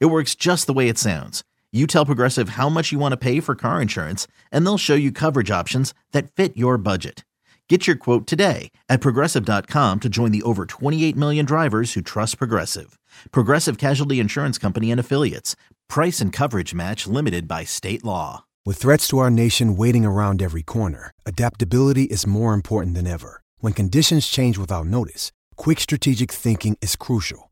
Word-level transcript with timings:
It 0.00 0.06
works 0.06 0.34
just 0.34 0.66
the 0.66 0.72
way 0.72 0.88
it 0.88 0.98
sounds. 0.98 1.42
You 1.72 1.86
tell 1.86 2.04
Progressive 2.04 2.50
how 2.50 2.68
much 2.68 2.92
you 2.92 2.98
want 2.98 3.12
to 3.12 3.16
pay 3.16 3.40
for 3.40 3.54
car 3.54 3.80
insurance, 3.80 4.26
and 4.50 4.66
they'll 4.66 4.78
show 4.78 4.94
you 4.94 5.10
coverage 5.10 5.50
options 5.50 5.94
that 6.12 6.30
fit 6.32 6.56
your 6.56 6.76
budget. 6.76 7.24
Get 7.68 7.86
your 7.86 7.96
quote 7.96 8.26
today 8.26 8.70
at 8.90 9.00
progressive.com 9.00 10.00
to 10.00 10.08
join 10.10 10.30
the 10.30 10.42
over 10.42 10.66
28 10.66 11.16
million 11.16 11.46
drivers 11.46 11.94
who 11.94 12.02
trust 12.02 12.36
Progressive. 12.36 12.98
Progressive 13.30 13.78
Casualty 13.78 14.20
Insurance 14.20 14.58
Company 14.58 14.90
and 14.90 15.00
Affiliates. 15.00 15.56
Price 15.88 16.20
and 16.20 16.34
coverage 16.34 16.74
match 16.74 17.06
limited 17.06 17.48
by 17.48 17.64
state 17.64 18.04
law. 18.04 18.44
With 18.66 18.76
threats 18.76 19.08
to 19.08 19.18
our 19.20 19.30
nation 19.30 19.74
waiting 19.74 20.04
around 20.04 20.42
every 20.42 20.62
corner, 20.62 21.12
adaptability 21.24 22.04
is 22.04 22.26
more 22.26 22.52
important 22.52 22.94
than 22.94 23.06
ever. 23.06 23.40
When 23.60 23.72
conditions 23.72 24.26
change 24.26 24.58
without 24.58 24.86
notice, 24.86 25.32
quick 25.56 25.80
strategic 25.80 26.30
thinking 26.30 26.76
is 26.82 26.94
crucial. 26.96 27.51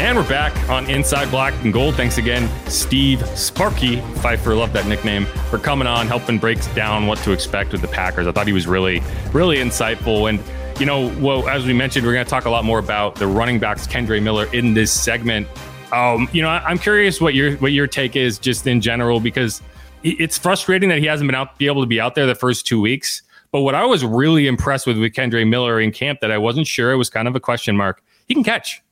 And 0.00 0.16
we're 0.16 0.26
back 0.26 0.70
on 0.70 0.88
Inside 0.88 1.30
Black 1.30 1.52
and 1.62 1.74
Gold. 1.74 1.94
Thanks 1.94 2.16
again, 2.16 2.48
Steve 2.70 3.24
Sparky 3.38 4.00
Pfeiffer. 4.14 4.54
Love 4.54 4.72
that 4.72 4.86
nickname 4.86 5.26
for 5.50 5.58
coming 5.58 5.86
on, 5.86 6.06
helping 6.06 6.38
break 6.38 6.58
down 6.74 7.06
what 7.06 7.18
to 7.18 7.32
expect 7.32 7.72
with 7.72 7.82
the 7.82 7.88
Packers. 7.88 8.26
I 8.26 8.32
thought 8.32 8.46
he 8.46 8.54
was 8.54 8.66
really, 8.66 9.02
really 9.34 9.58
insightful. 9.58 10.30
And 10.30 10.40
you 10.80 10.86
know, 10.86 11.14
well, 11.20 11.46
as 11.50 11.66
we 11.66 11.74
mentioned, 11.74 12.06
we're 12.06 12.14
going 12.14 12.24
to 12.24 12.30
talk 12.30 12.46
a 12.46 12.50
lot 12.50 12.64
more 12.64 12.78
about 12.78 13.16
the 13.16 13.26
running 13.26 13.58
backs, 13.58 13.86
Kendre 13.86 14.22
Miller, 14.22 14.46
in 14.54 14.72
this 14.72 14.90
segment. 14.90 15.46
Um, 15.92 16.30
you 16.32 16.40
know, 16.40 16.48
I'm 16.48 16.78
curious 16.78 17.20
what 17.20 17.34
your 17.34 17.56
what 17.58 17.72
your 17.72 17.86
take 17.86 18.16
is 18.16 18.38
just 18.38 18.66
in 18.66 18.80
general 18.80 19.20
because 19.20 19.60
it's 20.02 20.38
frustrating 20.38 20.88
that 20.88 21.00
he 21.00 21.04
hasn't 21.04 21.28
been 21.28 21.34
out 21.34 21.58
be 21.58 21.66
able 21.66 21.82
to 21.82 21.86
be 21.86 22.00
out 22.00 22.14
there 22.14 22.26
the 22.26 22.34
first 22.34 22.66
two 22.66 22.80
weeks. 22.80 23.22
But 23.52 23.60
what 23.60 23.74
I 23.74 23.84
was 23.84 24.02
really 24.02 24.46
impressed 24.46 24.86
with 24.86 24.98
with 24.98 25.12
Kendre 25.12 25.46
Miller 25.46 25.78
in 25.78 25.92
camp 25.92 26.20
that 26.20 26.30
I 26.32 26.38
wasn't 26.38 26.66
sure 26.66 26.90
it 26.90 26.96
was 26.96 27.10
kind 27.10 27.28
of 27.28 27.36
a 27.36 27.40
question 27.40 27.76
mark. 27.76 28.02
He 28.26 28.32
can 28.32 28.44
catch. 28.44 28.82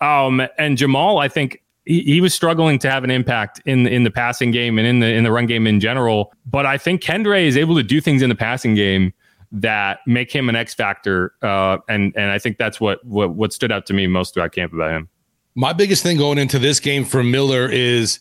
Um, 0.00 0.40
and 0.58 0.76
Jamaal, 0.76 1.22
I 1.22 1.28
think 1.28 1.62
he, 1.84 2.02
he, 2.02 2.20
was 2.20 2.34
struggling 2.34 2.78
to 2.80 2.90
have 2.90 3.04
an 3.04 3.10
impact 3.10 3.62
in 3.64 3.86
in 3.86 4.04
the 4.04 4.10
passing 4.10 4.50
game 4.50 4.78
and 4.78 4.86
in 4.86 5.00
the 5.00 5.06
in 5.06 5.24
the 5.24 5.32
run 5.32 5.46
game 5.46 5.66
in 5.66 5.80
general. 5.80 6.32
But 6.44 6.66
I 6.66 6.76
think 6.76 7.00
Kendre 7.00 7.44
is 7.44 7.56
able 7.56 7.76
to 7.76 7.82
do 7.82 8.00
things 8.00 8.22
in 8.22 8.28
the 8.28 8.34
passing 8.34 8.74
game 8.74 9.14
that 9.52 10.00
make 10.06 10.30
him 10.30 10.48
an 10.48 10.56
X 10.56 10.74
factor. 10.74 11.32
Uh, 11.42 11.78
and 11.88 12.12
and 12.16 12.30
I 12.30 12.38
think 12.38 12.58
that's 12.58 12.80
what, 12.80 13.04
what 13.04 13.34
what 13.34 13.52
stood 13.52 13.72
out 13.72 13.86
to 13.86 13.94
me 13.94 14.06
most 14.06 14.34
throughout 14.34 14.52
camp 14.52 14.72
about 14.72 14.90
him. 14.90 15.08
My 15.54 15.72
biggest 15.72 16.02
thing 16.02 16.18
going 16.18 16.38
into 16.38 16.58
this 16.58 16.80
game 16.80 17.04
for 17.04 17.22
Miller 17.22 17.68
is 17.70 18.20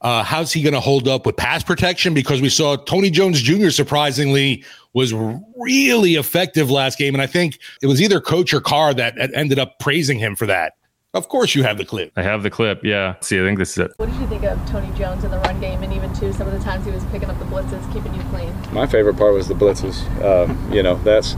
uh, 0.00 0.22
how's 0.22 0.52
he 0.52 0.62
going 0.62 0.74
to 0.74 0.80
hold 0.80 1.08
up 1.08 1.26
with 1.26 1.36
pass 1.36 1.64
protection? 1.64 2.14
Because 2.14 2.40
we 2.40 2.48
saw 2.48 2.76
Tony 2.76 3.10
Jones 3.10 3.42
Jr. 3.42 3.70
surprisingly 3.70 4.64
was 4.92 5.12
really 5.56 6.14
effective 6.14 6.70
last 6.70 6.98
game, 6.98 7.14
and 7.14 7.22
I 7.22 7.26
think 7.26 7.58
it 7.82 7.86
was 7.86 8.00
either 8.00 8.20
coach 8.20 8.54
or 8.54 8.60
Carr 8.60 8.94
that 8.94 9.14
ended 9.34 9.58
up 9.58 9.78
praising 9.80 10.18
him 10.18 10.36
for 10.36 10.46
that. 10.46 10.74
Of 11.18 11.28
course, 11.28 11.56
you 11.56 11.64
have 11.64 11.78
the 11.78 11.84
clip. 11.84 12.12
I 12.14 12.22
have 12.22 12.44
the 12.44 12.48
clip. 12.48 12.84
Yeah. 12.84 13.16
See, 13.22 13.40
I 13.40 13.42
think 13.42 13.58
this 13.58 13.72
is 13.72 13.78
it. 13.78 13.92
What 13.96 14.08
did 14.08 14.20
you 14.20 14.28
think 14.28 14.44
of 14.44 14.56
Tony 14.70 14.96
Jones 14.96 15.24
in 15.24 15.32
the 15.32 15.38
run 15.40 15.60
game, 15.60 15.82
and 15.82 15.92
even 15.92 16.14
too 16.14 16.32
some 16.32 16.46
of 16.46 16.52
the 16.52 16.60
times 16.60 16.86
he 16.86 16.92
was 16.92 17.04
picking 17.06 17.28
up 17.28 17.36
the 17.40 17.44
blitzes, 17.46 17.92
keeping 17.92 18.14
you 18.14 18.22
clean? 18.30 18.54
My 18.70 18.86
favorite 18.86 19.16
part 19.16 19.34
was 19.34 19.48
the 19.48 19.54
blitzes. 19.54 19.98
Um, 20.22 20.72
you 20.72 20.80
know, 20.80 20.94
that's 21.02 21.34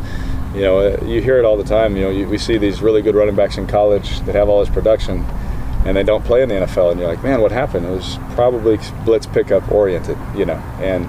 you 0.54 0.60
know, 0.60 0.80
uh, 0.80 1.02
you 1.06 1.22
hear 1.22 1.38
it 1.38 1.46
all 1.46 1.56
the 1.56 1.64
time. 1.64 1.96
You 1.96 2.02
know, 2.02 2.10
you, 2.10 2.28
we 2.28 2.36
see 2.36 2.58
these 2.58 2.82
really 2.82 3.00
good 3.00 3.14
running 3.14 3.34
backs 3.34 3.56
in 3.56 3.66
college 3.66 4.20
that 4.26 4.34
have 4.34 4.50
all 4.50 4.60
this 4.60 4.68
production, 4.68 5.24
and 5.86 5.97
they 5.97 6.02
don't 6.02 6.26
play 6.26 6.42
in 6.42 6.50
the 6.50 6.56
NFL. 6.56 6.91
And 6.91 7.00
you're 7.00 7.08
like, 7.08 7.22
man, 7.24 7.41
what 7.41 7.50
happened? 7.50 7.86
It 7.86 7.91
was 7.91 8.18
probably 8.34 8.78
blitz 9.06 9.26
pickup 9.26 9.72
oriented. 9.72 10.18
You 10.36 10.44
know, 10.44 10.62
and 10.80 11.06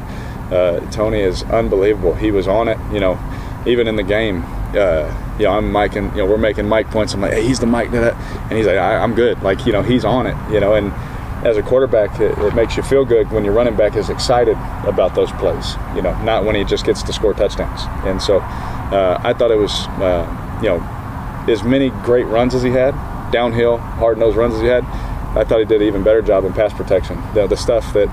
uh, 0.54 0.80
Tony 0.92 1.20
is 1.20 1.44
unbelievable. 1.44 2.14
He 2.14 2.32
was 2.32 2.48
on 2.48 2.70
it. 2.70 2.78
You 2.94 3.02
know, 3.02 3.20
even 3.66 3.90
in 3.90 3.98
the 3.98 4.04
game 4.04 4.46
uh, 4.76 5.36
you 5.38 5.46
know, 5.46 5.52
I'm 5.52 5.72
Mike, 5.72 5.96
and 5.96 6.12
you 6.12 6.20
know, 6.20 6.26
we're 6.26 6.38
making 6.38 6.68
Mike 6.68 6.90
points. 6.90 7.14
I'm 7.14 7.22
like, 7.22 7.34
hey, 7.34 7.46
he's 7.46 7.60
the 7.60 7.66
Mike 7.66 7.92
that, 7.92 8.14
and 8.50 8.58
he's 8.58 8.66
like, 8.66 8.78
I, 8.78 9.04
am 9.04 9.14
good. 9.14 9.42
Like, 9.42 9.66
you 9.66 9.74
know, 9.74 9.82
he's 9.82 10.06
on 10.06 10.28
it. 10.28 10.36
You 10.52 10.60
know, 10.60 10.76
and 10.76 10.92
as 11.46 11.58
a 11.58 11.64
quarterback, 11.64 12.20
it, 12.20 12.38
it, 12.38 12.56
makes 12.56 12.78
you 12.78 12.84
feel 12.84 13.04
good 13.04 13.32
when 13.32 13.44
your 13.44 13.54
running 13.54 13.76
back 13.76 13.96
is 13.96 14.10
excited 14.10 14.56
about 14.86 15.16
those 15.16 15.32
plays. 15.34 15.76
You 15.96 16.02
know, 16.02 16.22
not 16.24 16.46
when 16.46 16.56
he 16.56 16.64
just 16.64 16.86
gets 16.86 17.02
to 17.04 17.14
score 17.14 17.34
touchdowns. 17.34 17.82
And 18.06 18.22
so, 18.22 18.40
uh, 18.40 19.20
I 19.24 19.34
thought 19.34 19.52
it 19.52 19.58
was, 19.58 19.72
uh, 20.00 20.60
you 20.62 20.70
know, 20.70 20.80
as 21.52 21.64
many 21.64 21.90
great 22.04 22.26
runs 22.26 22.54
as 22.54 22.62
he 22.62 22.70
had, 22.70 22.92
downhill, 23.32 23.78
hard 23.78 24.18
nosed 24.18 24.38
runs 24.38 24.56
as 24.56 24.62
he 24.62 24.68
had. 24.68 24.84
I 25.34 25.46
thought 25.46 25.60
he 25.60 25.66
did 25.66 25.82
an 25.82 25.88
even 25.88 26.04
better 26.04 26.22
job 26.22 26.44
in 26.44 26.54
pass 26.54 26.74
protection. 26.74 27.22
The 27.34 27.56
stuff 27.56 27.94
that 27.94 28.10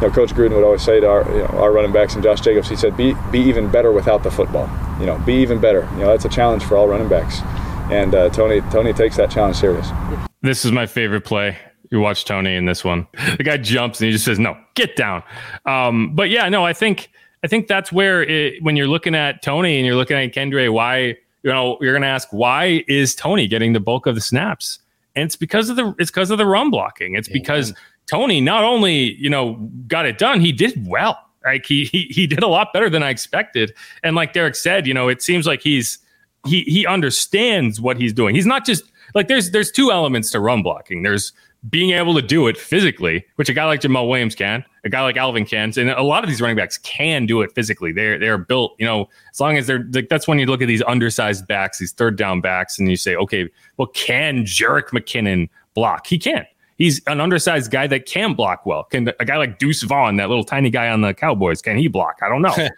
you 0.00 0.08
know, 0.08 0.14
Coach 0.14 0.30
Gruden 0.30 0.54
would 0.54 0.64
always 0.64 0.82
say 0.82 1.00
to 1.00 1.08
our, 1.08 1.30
you 1.32 1.38
know, 1.38 1.46
our 1.58 1.72
running 1.72 1.92
backs 1.92 2.14
and 2.14 2.22
Josh 2.22 2.40
Jacobs, 2.40 2.68
he 2.68 2.76
said, 2.76 2.96
be, 2.96 3.14
be 3.32 3.40
even 3.40 3.70
better 3.70 3.92
without 3.92 4.22
the 4.22 4.30
football. 4.30 4.68
You 5.00 5.06
know, 5.06 5.18
be 5.18 5.34
even 5.34 5.60
better. 5.60 5.88
You 5.94 6.00
know, 6.00 6.06
that's 6.08 6.24
a 6.24 6.28
challenge 6.28 6.64
for 6.64 6.76
all 6.76 6.86
running 6.86 7.08
backs. 7.08 7.40
And 7.90 8.14
uh, 8.14 8.28
Tony, 8.30 8.60
Tony 8.70 8.92
takes 8.92 9.16
that 9.16 9.30
challenge 9.30 9.56
serious. 9.56 9.88
This 10.42 10.64
is 10.64 10.72
my 10.72 10.86
favorite 10.86 11.24
play. 11.24 11.56
You 11.90 12.00
watch 12.00 12.24
Tony 12.24 12.54
in 12.54 12.66
this 12.66 12.84
one. 12.84 13.06
The 13.38 13.42
guy 13.42 13.56
jumps 13.56 14.00
and 14.00 14.06
he 14.06 14.12
just 14.12 14.24
says, 14.24 14.38
"No, 14.38 14.56
get 14.74 14.94
down." 14.94 15.22
Um, 15.64 16.14
but 16.14 16.28
yeah, 16.28 16.48
no, 16.50 16.64
I 16.64 16.74
think 16.74 17.10
I 17.42 17.46
think 17.46 17.66
that's 17.66 17.90
where 17.90 18.22
it, 18.22 18.62
when 18.62 18.76
you're 18.76 18.88
looking 18.88 19.14
at 19.14 19.42
Tony 19.42 19.78
and 19.78 19.86
you're 19.86 19.96
looking 19.96 20.16
at 20.16 20.34
Kendre, 20.34 20.72
why 20.72 20.98
you 20.98 21.16
know 21.50 21.78
you're 21.80 21.92
going 21.92 22.02
to 22.02 22.08
ask 22.08 22.28
why 22.30 22.84
is 22.88 23.14
Tony 23.14 23.46
getting 23.46 23.72
the 23.72 23.80
bulk 23.80 24.06
of 24.06 24.14
the 24.14 24.20
snaps? 24.20 24.80
And 25.16 25.24
it's 25.24 25.36
because 25.36 25.70
of 25.70 25.76
the 25.76 25.94
it's 25.98 26.10
because 26.10 26.30
of 26.30 26.38
the 26.38 26.46
run 26.46 26.70
blocking. 26.70 27.14
It's 27.14 27.28
because 27.28 27.72
Tony 28.08 28.40
not 28.40 28.64
only 28.64 29.14
you 29.14 29.30
know 29.30 29.54
got 29.86 30.06
it 30.06 30.18
done, 30.18 30.40
he 30.40 30.52
did 30.52 30.86
well. 30.86 31.18
Like 31.44 31.66
he 31.66 31.84
he 31.84 32.04
he 32.10 32.26
did 32.26 32.42
a 32.42 32.48
lot 32.48 32.72
better 32.72 32.90
than 32.90 33.02
I 33.02 33.10
expected. 33.10 33.74
And 34.02 34.16
like 34.16 34.32
Derek 34.32 34.54
said, 34.54 34.86
you 34.86 34.94
know, 34.94 35.08
it 35.08 35.22
seems 35.22 35.46
like 35.46 35.62
he's 35.62 35.98
he 36.46 36.62
he 36.62 36.86
understands 36.86 37.80
what 37.80 37.96
he's 37.96 38.12
doing. 38.12 38.34
He's 38.34 38.46
not 38.46 38.66
just 38.66 38.84
like 39.14 39.28
there's 39.28 39.50
there's 39.50 39.70
two 39.70 39.90
elements 39.90 40.30
to 40.32 40.40
run 40.40 40.62
blocking. 40.62 41.02
There's 41.02 41.32
being 41.70 41.90
able 41.90 42.14
to 42.14 42.22
do 42.22 42.46
it 42.46 42.56
physically, 42.56 43.24
which 43.34 43.48
a 43.48 43.52
guy 43.52 43.64
like 43.64 43.80
Jamaal 43.80 44.08
Williams 44.08 44.36
can, 44.36 44.64
a 44.84 44.88
guy 44.88 45.02
like 45.02 45.16
Alvin 45.16 45.44
can, 45.44 45.72
and 45.76 45.90
a 45.90 46.02
lot 46.02 46.22
of 46.22 46.30
these 46.30 46.40
running 46.40 46.56
backs 46.56 46.78
can 46.78 47.26
do 47.26 47.42
it 47.42 47.52
physically. 47.52 47.92
They're 47.92 48.18
they're 48.18 48.38
built, 48.38 48.74
you 48.78 48.86
know, 48.86 49.08
as 49.32 49.40
long 49.40 49.56
as 49.56 49.66
they're 49.66 49.86
like 49.92 50.08
that's 50.08 50.28
when 50.28 50.38
you 50.38 50.46
look 50.46 50.62
at 50.62 50.68
these 50.68 50.82
undersized 50.82 51.46
backs, 51.46 51.78
these 51.78 51.92
third 51.92 52.16
down 52.16 52.40
backs, 52.40 52.78
and 52.78 52.90
you 52.90 52.96
say, 52.96 53.16
okay, 53.16 53.48
well, 53.76 53.88
can 53.88 54.44
Jerick 54.44 54.88
McKinnon 54.88 55.48
block? 55.74 56.06
He 56.06 56.18
can 56.18 56.46
he's 56.78 57.02
an 57.06 57.20
undersized 57.20 57.70
guy 57.70 57.86
that 57.88 58.06
can 58.06 58.34
block 58.34 58.64
well. 58.64 58.84
Can 58.84 59.12
a 59.20 59.24
guy 59.24 59.36
like 59.36 59.58
Deuce 59.58 59.82
Vaughn, 59.82 60.16
that 60.16 60.28
little 60.28 60.44
tiny 60.44 60.70
guy 60.70 60.88
on 60.88 61.02
the 61.02 61.12
Cowboys, 61.12 61.60
can 61.60 61.76
he 61.76 61.88
block? 61.88 62.18
I 62.22 62.28
don't 62.28 62.42
know. 62.42 62.54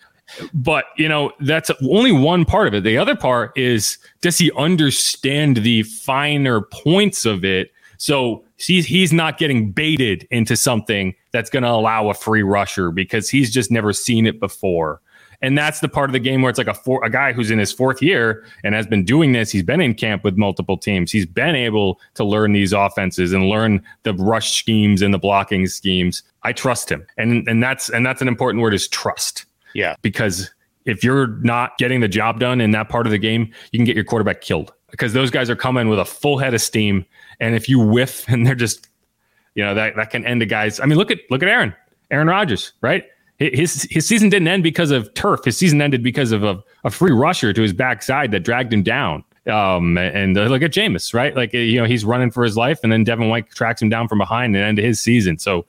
but 0.54 0.86
you 0.96 1.08
know 1.08 1.32
that's 1.40 1.70
only 1.88 2.12
one 2.12 2.44
part 2.44 2.68
of 2.68 2.74
it 2.74 2.84
the 2.84 2.96
other 2.96 3.16
part 3.16 3.56
is 3.58 3.98
does 4.20 4.38
he 4.38 4.50
understand 4.56 5.56
the 5.56 5.82
finer 5.82 6.60
points 6.60 7.24
of 7.24 7.44
it 7.44 7.72
so 7.98 8.44
he's 8.56 8.86
he's 8.86 9.12
not 9.12 9.38
getting 9.38 9.72
baited 9.72 10.26
into 10.30 10.56
something 10.56 11.14
that's 11.32 11.50
going 11.50 11.62
to 11.62 11.68
allow 11.68 12.08
a 12.08 12.14
free 12.14 12.44
rusher 12.44 12.92
because 12.92 13.28
he's 13.28 13.52
just 13.52 13.72
never 13.72 13.92
seen 13.92 14.24
it 14.24 14.38
before 14.38 15.00
and 15.42 15.56
that's 15.56 15.80
the 15.80 15.88
part 15.88 16.10
of 16.10 16.12
the 16.12 16.18
game 16.18 16.42
where 16.42 16.50
it's 16.50 16.58
like 16.58 16.66
a 16.66 16.74
four, 16.74 17.02
a 17.04 17.10
guy 17.10 17.32
who's 17.32 17.50
in 17.50 17.58
his 17.58 17.72
fourth 17.72 18.02
year 18.02 18.44
and 18.62 18.74
has 18.74 18.86
been 18.86 19.04
doing 19.04 19.32
this. 19.32 19.50
He's 19.50 19.62
been 19.62 19.80
in 19.80 19.94
camp 19.94 20.22
with 20.22 20.36
multiple 20.36 20.76
teams. 20.76 21.10
He's 21.10 21.26
been 21.26 21.54
able 21.54 21.98
to 22.14 22.24
learn 22.24 22.52
these 22.52 22.72
offenses 22.72 23.32
and 23.32 23.48
learn 23.48 23.82
the 24.02 24.14
rush 24.14 24.58
schemes 24.58 25.00
and 25.00 25.14
the 25.14 25.18
blocking 25.18 25.66
schemes. 25.66 26.22
I 26.42 26.52
trust 26.52 26.90
him. 26.90 27.06
And 27.16 27.48
and 27.48 27.62
that's 27.62 27.88
and 27.88 28.04
that's 28.04 28.20
an 28.20 28.28
important 28.28 28.62
word 28.62 28.74
is 28.74 28.86
trust. 28.86 29.46
Yeah. 29.74 29.94
Because 30.02 30.52
if 30.84 31.02
you're 31.02 31.28
not 31.42 31.78
getting 31.78 32.00
the 32.00 32.08
job 32.08 32.40
done 32.40 32.60
in 32.60 32.72
that 32.72 32.88
part 32.88 33.06
of 33.06 33.12
the 33.12 33.18
game, 33.18 33.50
you 33.72 33.78
can 33.78 33.84
get 33.84 33.94
your 33.94 34.04
quarterback 34.04 34.40
killed 34.40 34.72
because 34.90 35.12
those 35.12 35.30
guys 35.30 35.48
are 35.48 35.56
coming 35.56 35.88
with 35.88 35.98
a 35.98 36.04
full 36.04 36.38
head 36.38 36.52
of 36.52 36.60
steam. 36.60 37.06
And 37.38 37.54
if 37.54 37.68
you 37.68 37.78
whiff 37.78 38.28
and 38.28 38.46
they're 38.46 38.54
just 38.54 38.88
You 39.54 39.64
know 39.64 39.74
that 39.74 39.96
that 39.96 40.10
can 40.10 40.26
end 40.26 40.42
a 40.42 40.46
guy's. 40.46 40.80
I 40.80 40.86
mean, 40.86 40.98
look 40.98 41.10
at 41.10 41.18
look 41.30 41.42
at 41.42 41.48
Aaron 41.48 41.74
Aaron 42.10 42.28
Rodgers, 42.28 42.72
right? 42.82 43.04
His 43.40 43.88
his 43.90 44.06
season 44.06 44.28
didn't 44.28 44.48
end 44.48 44.62
because 44.62 44.90
of 44.90 45.12
turf. 45.14 45.44
His 45.46 45.56
season 45.56 45.80
ended 45.80 46.02
because 46.02 46.30
of 46.30 46.44
a, 46.44 46.62
a 46.84 46.90
free 46.90 47.12
rusher 47.12 47.54
to 47.54 47.62
his 47.62 47.72
backside 47.72 48.32
that 48.32 48.40
dragged 48.40 48.72
him 48.72 48.82
down. 48.82 49.24
Um, 49.46 49.96
and 49.96 50.36
uh, 50.36 50.44
look 50.44 50.60
at 50.60 50.72
Jameis, 50.72 51.14
right? 51.14 51.34
Like 51.34 51.54
you 51.54 51.80
know 51.80 51.86
he's 51.86 52.04
running 52.04 52.30
for 52.30 52.44
his 52.44 52.58
life, 52.58 52.80
and 52.82 52.92
then 52.92 53.02
Devin 53.02 53.30
White 53.30 53.48
tracks 53.50 53.80
him 53.80 53.88
down 53.88 54.08
from 54.08 54.18
behind 54.18 54.54
and 54.54 54.64
end 54.64 54.78
his 54.78 55.00
season. 55.00 55.38
So 55.38 55.64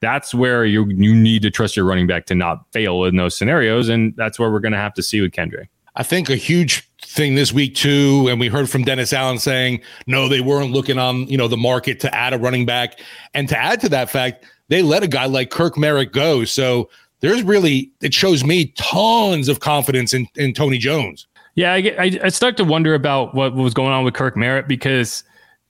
that's 0.00 0.34
where 0.34 0.66
you 0.66 0.86
you 0.90 1.14
need 1.14 1.40
to 1.42 1.50
trust 1.50 1.76
your 1.76 1.86
running 1.86 2.06
back 2.06 2.26
to 2.26 2.34
not 2.34 2.70
fail 2.72 3.04
in 3.04 3.16
those 3.16 3.34
scenarios, 3.34 3.88
and 3.88 4.14
that's 4.16 4.38
where 4.38 4.50
we're 4.50 4.60
going 4.60 4.72
to 4.72 4.78
have 4.78 4.92
to 4.94 5.02
see 5.02 5.22
with 5.22 5.32
Kendrick. 5.32 5.70
I 5.96 6.02
think 6.02 6.28
a 6.28 6.36
huge 6.36 6.86
thing 7.00 7.36
this 7.36 7.54
week 7.54 7.74
too, 7.74 8.26
and 8.28 8.38
we 8.38 8.48
heard 8.48 8.68
from 8.68 8.82
Dennis 8.82 9.14
Allen 9.14 9.38
saying 9.38 9.80
no, 10.06 10.28
they 10.28 10.42
weren't 10.42 10.72
looking 10.72 10.98
on 10.98 11.26
you 11.28 11.38
know 11.38 11.48
the 11.48 11.56
market 11.56 12.00
to 12.00 12.14
add 12.14 12.34
a 12.34 12.38
running 12.38 12.66
back, 12.66 13.00
and 13.32 13.48
to 13.48 13.58
add 13.58 13.80
to 13.80 13.88
that 13.88 14.10
fact, 14.10 14.44
they 14.68 14.82
let 14.82 15.02
a 15.02 15.08
guy 15.08 15.24
like 15.24 15.50
Kirk 15.50 15.78
Merritt 15.78 16.12
go. 16.12 16.44
So 16.44 16.90
there's 17.24 17.42
really 17.42 17.90
it 18.02 18.12
shows 18.12 18.44
me 18.44 18.66
tons 18.76 19.48
of 19.48 19.60
confidence 19.60 20.12
in 20.12 20.28
in 20.36 20.52
Tony 20.52 20.78
Jones. 20.78 21.26
Yeah, 21.54 21.72
I, 21.72 21.94
I, 21.98 22.18
I 22.24 22.28
start 22.28 22.56
to 22.56 22.64
wonder 22.64 22.94
about 22.94 23.34
what 23.34 23.54
was 23.54 23.74
going 23.74 23.92
on 23.92 24.04
with 24.04 24.14
Kirk 24.14 24.36
Merritt 24.36 24.66
because 24.66 25.22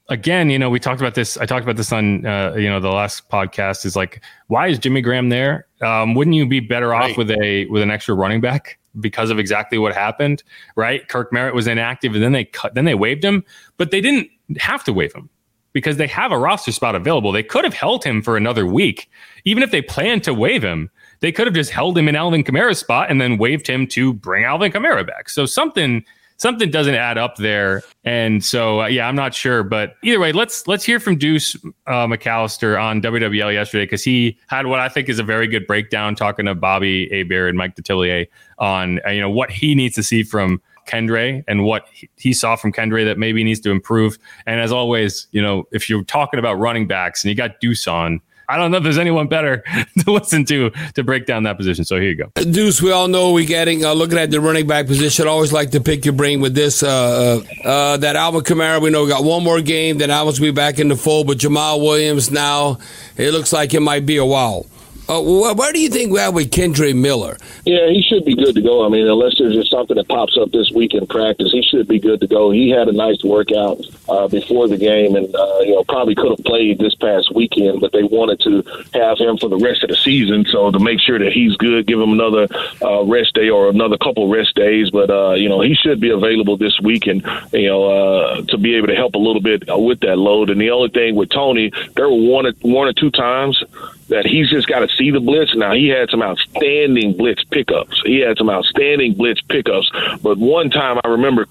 again, 0.08 0.50
you 0.50 0.58
know, 0.58 0.70
we 0.70 0.80
talked 0.80 1.00
about 1.00 1.14
this. 1.14 1.36
I 1.36 1.46
talked 1.46 1.62
about 1.62 1.76
this 1.76 1.92
on, 1.92 2.24
uh, 2.24 2.54
you 2.56 2.68
know, 2.68 2.80
the 2.80 2.90
last 2.90 3.28
podcast. 3.28 3.84
Is 3.84 3.94
like, 3.94 4.22
why 4.48 4.68
is 4.68 4.78
Jimmy 4.78 5.00
Graham 5.00 5.28
there? 5.28 5.66
Um, 5.82 6.14
wouldn't 6.14 6.34
you 6.34 6.46
be 6.46 6.60
better 6.60 6.88
right. 6.88 7.10
off 7.10 7.16
with 7.16 7.30
a 7.30 7.66
with 7.66 7.82
an 7.82 7.90
extra 7.90 8.14
running 8.14 8.40
back 8.40 8.78
because 9.00 9.30
of 9.30 9.38
exactly 9.38 9.78
what 9.78 9.94
happened? 9.94 10.42
Right, 10.74 11.06
Kirk 11.08 11.32
Merritt 11.32 11.54
was 11.54 11.66
inactive, 11.66 12.14
and 12.14 12.22
then 12.22 12.32
they 12.32 12.46
cut, 12.46 12.74
then 12.74 12.84
they 12.84 12.94
waived 12.94 13.24
him, 13.24 13.44
but 13.76 13.90
they 13.90 14.00
didn't 14.00 14.28
have 14.58 14.84
to 14.84 14.92
waive 14.92 15.12
him 15.12 15.28
because 15.72 15.96
they 15.98 16.06
have 16.06 16.32
a 16.32 16.38
roster 16.38 16.72
spot 16.72 16.94
available. 16.94 17.32
They 17.32 17.42
could 17.42 17.64
have 17.64 17.74
held 17.74 18.04
him 18.04 18.22
for 18.22 18.36
another 18.36 18.64
week, 18.64 19.10
even 19.44 19.62
if 19.62 19.70
they 19.70 19.82
planned 19.82 20.24
to 20.24 20.32
waive 20.32 20.62
him. 20.62 20.90
They 21.24 21.32
could 21.32 21.46
have 21.46 21.54
just 21.54 21.70
held 21.70 21.96
him 21.96 22.06
in 22.06 22.16
Alvin 22.16 22.44
Kamara's 22.44 22.80
spot 22.80 23.10
and 23.10 23.18
then 23.18 23.38
waived 23.38 23.66
him 23.66 23.86
to 23.86 24.12
bring 24.12 24.44
Alvin 24.44 24.70
Kamara 24.70 25.06
back. 25.06 25.30
So 25.30 25.46
something 25.46 26.04
something 26.36 26.70
doesn't 26.70 26.96
add 26.96 27.16
up 27.16 27.36
there. 27.36 27.82
And 28.04 28.44
so, 28.44 28.82
uh, 28.82 28.88
yeah, 28.88 29.08
I'm 29.08 29.16
not 29.16 29.32
sure, 29.32 29.62
but 29.62 29.94
either 30.02 30.20
way, 30.20 30.32
let's 30.32 30.68
let's 30.68 30.84
hear 30.84 31.00
from 31.00 31.16
Deuce 31.16 31.54
uh, 31.86 32.06
McAllister 32.06 32.78
on 32.78 33.00
WWL 33.00 33.54
yesterday 33.54 33.86
because 33.86 34.04
he 34.04 34.36
had 34.48 34.66
what 34.66 34.80
I 34.80 34.90
think 34.90 35.08
is 35.08 35.18
a 35.18 35.22
very 35.22 35.46
good 35.46 35.66
breakdown 35.66 36.14
talking 36.14 36.44
to 36.44 36.54
Bobby 36.54 37.08
Hebert 37.10 37.48
and 37.48 37.56
Mike 37.56 37.74
Detillier 37.74 38.26
on 38.58 39.00
uh, 39.06 39.08
you 39.08 39.22
know 39.22 39.30
what 39.30 39.50
he 39.50 39.74
needs 39.74 39.94
to 39.94 40.02
see 40.02 40.24
from 40.24 40.60
Kendre 40.86 41.42
and 41.48 41.64
what 41.64 41.86
he 42.18 42.34
saw 42.34 42.54
from 42.54 42.70
Kendre 42.70 43.02
that 43.02 43.16
maybe 43.16 43.42
needs 43.44 43.60
to 43.60 43.70
improve. 43.70 44.18
And 44.44 44.60
as 44.60 44.72
always, 44.72 45.26
you 45.30 45.40
know, 45.40 45.64
if 45.72 45.88
you're 45.88 46.04
talking 46.04 46.38
about 46.38 46.58
running 46.58 46.86
backs 46.86 47.24
and 47.24 47.30
you 47.30 47.34
got 47.34 47.60
Deuce 47.60 47.88
on, 47.88 48.20
I 48.48 48.56
don't 48.56 48.70
know 48.70 48.78
if 48.78 48.82
there's 48.82 48.98
anyone 48.98 49.28
better 49.28 49.64
to 50.00 50.10
listen 50.10 50.44
to 50.46 50.70
to 50.94 51.04
break 51.04 51.26
down 51.26 51.44
that 51.44 51.56
position. 51.56 51.84
So 51.84 51.96
here 51.96 52.10
you 52.10 52.16
go. 52.16 52.30
Deuce, 52.42 52.80
we 52.82 52.92
all 52.92 53.08
know 53.08 53.32
we're 53.32 53.46
getting 53.46 53.84
uh, 53.84 53.92
looking 53.92 54.18
at 54.18 54.30
the 54.30 54.40
running 54.40 54.66
back 54.66 54.86
position. 54.86 55.26
Always 55.28 55.52
like 55.52 55.70
to 55.72 55.80
pick 55.80 56.04
your 56.04 56.14
brain 56.14 56.40
with 56.40 56.54
this. 56.54 56.82
Uh, 56.82 57.42
uh, 57.64 57.68
uh 57.68 57.96
that 57.98 58.16
Alvin 58.16 58.42
Kamara, 58.42 58.80
we 58.80 58.90
know 58.90 59.04
we 59.04 59.08
got 59.08 59.24
one 59.24 59.42
more 59.42 59.60
game, 59.60 59.98
then 59.98 60.10
Alvin's 60.10 60.40
be 60.40 60.50
back 60.50 60.78
in 60.78 60.88
the 60.88 60.96
fold. 60.96 61.26
But 61.26 61.38
Jamaal 61.38 61.80
Williams 61.80 62.30
now, 62.30 62.78
it 63.16 63.32
looks 63.32 63.52
like 63.52 63.74
it 63.74 63.80
might 63.80 64.06
be 64.06 64.16
a 64.16 64.24
while. 64.24 64.66
Uh, 65.06 65.20
where 65.20 65.72
do 65.72 65.80
you 65.80 65.90
think 65.90 66.10
we 66.10 66.18
are 66.18 66.32
with 66.32 66.50
Kendre 66.50 66.96
Miller? 66.96 67.36
Yeah, 67.66 67.88
he 67.88 68.02
should 68.02 68.24
be 68.24 68.34
good 68.34 68.54
to 68.54 68.62
go. 68.62 68.86
I 68.86 68.88
mean, 68.88 69.06
unless 69.06 69.34
there's 69.38 69.54
just 69.54 69.70
something 69.70 69.96
that 69.96 70.08
pops 70.08 70.38
up 70.38 70.50
this 70.50 70.70
week 70.70 70.94
in 70.94 71.06
practice, 71.06 71.50
he 71.52 71.62
should 71.62 71.86
be 71.86 71.98
good 71.98 72.20
to 72.20 72.26
go. 72.26 72.50
He 72.50 72.70
had 72.70 72.88
a 72.88 72.92
nice 72.92 73.22
workout 73.22 73.84
uh, 74.08 74.28
before 74.28 74.66
the 74.66 74.78
game, 74.78 75.14
and 75.14 75.34
uh, 75.34 75.58
you 75.60 75.74
know 75.74 75.84
probably 75.84 76.14
could 76.14 76.30
have 76.30 76.44
played 76.46 76.78
this 76.78 76.94
past 76.94 77.34
weekend, 77.34 77.82
but 77.82 77.92
they 77.92 78.02
wanted 78.02 78.40
to 78.40 78.62
have 78.94 79.18
him 79.18 79.36
for 79.36 79.48
the 79.48 79.58
rest 79.58 79.82
of 79.82 79.90
the 79.90 79.96
season. 79.96 80.46
So 80.46 80.70
to 80.70 80.78
make 80.78 81.00
sure 81.00 81.18
that 81.18 81.32
he's 81.32 81.54
good, 81.56 81.86
give 81.86 82.00
him 82.00 82.12
another 82.12 82.48
uh, 82.80 83.04
rest 83.04 83.34
day 83.34 83.50
or 83.50 83.68
another 83.68 83.98
couple 83.98 84.28
rest 84.28 84.54
days. 84.54 84.90
But 84.90 85.10
uh, 85.10 85.34
you 85.34 85.50
know 85.50 85.60
he 85.60 85.74
should 85.74 86.00
be 86.00 86.10
available 86.10 86.56
this 86.56 86.80
week, 86.80 87.06
and 87.06 87.22
you 87.52 87.68
know 87.68 87.84
uh, 87.84 88.42
to 88.48 88.56
be 88.56 88.74
able 88.76 88.86
to 88.86 88.96
help 88.96 89.14
a 89.14 89.18
little 89.18 89.42
bit 89.42 89.64
with 89.68 90.00
that 90.00 90.16
load. 90.16 90.48
And 90.48 90.58
the 90.58 90.70
only 90.70 90.88
thing 90.88 91.14
with 91.14 91.28
Tony, 91.28 91.72
there 91.94 92.08
were 92.08 92.16
one 92.16 92.46
one 92.62 92.88
or 92.88 92.94
two 92.94 93.10
times 93.10 93.62
that 94.08 94.26
he's 94.26 94.50
just 94.50 94.66
got 94.66 94.80
to 94.80 94.88
see 94.96 95.10
the 95.10 95.20
blitz. 95.20 95.54
Now 95.54 95.72
he 95.72 95.88
had 95.88 96.10
some 96.10 96.22
outstanding 96.22 97.16
blitz 97.16 97.44
pickups. 97.44 98.02
He 98.04 98.20
had 98.20 98.38
some 98.38 98.50
outstanding 98.50 99.14
blitz 99.14 99.40
pickups, 99.42 99.90
but 100.22 100.38
one 100.38 100.70
time 100.70 101.00
I 101.04 101.08
remember 101.08 101.46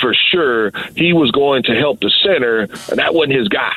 for 0.00 0.14
sure 0.14 0.72
he 0.94 1.12
was 1.12 1.30
going 1.30 1.62
to 1.64 1.74
help 1.74 2.00
the 2.00 2.10
center, 2.22 2.60
and 2.60 2.98
that 2.98 3.14
wasn't 3.14 3.34
his 3.34 3.48
guy. 3.48 3.72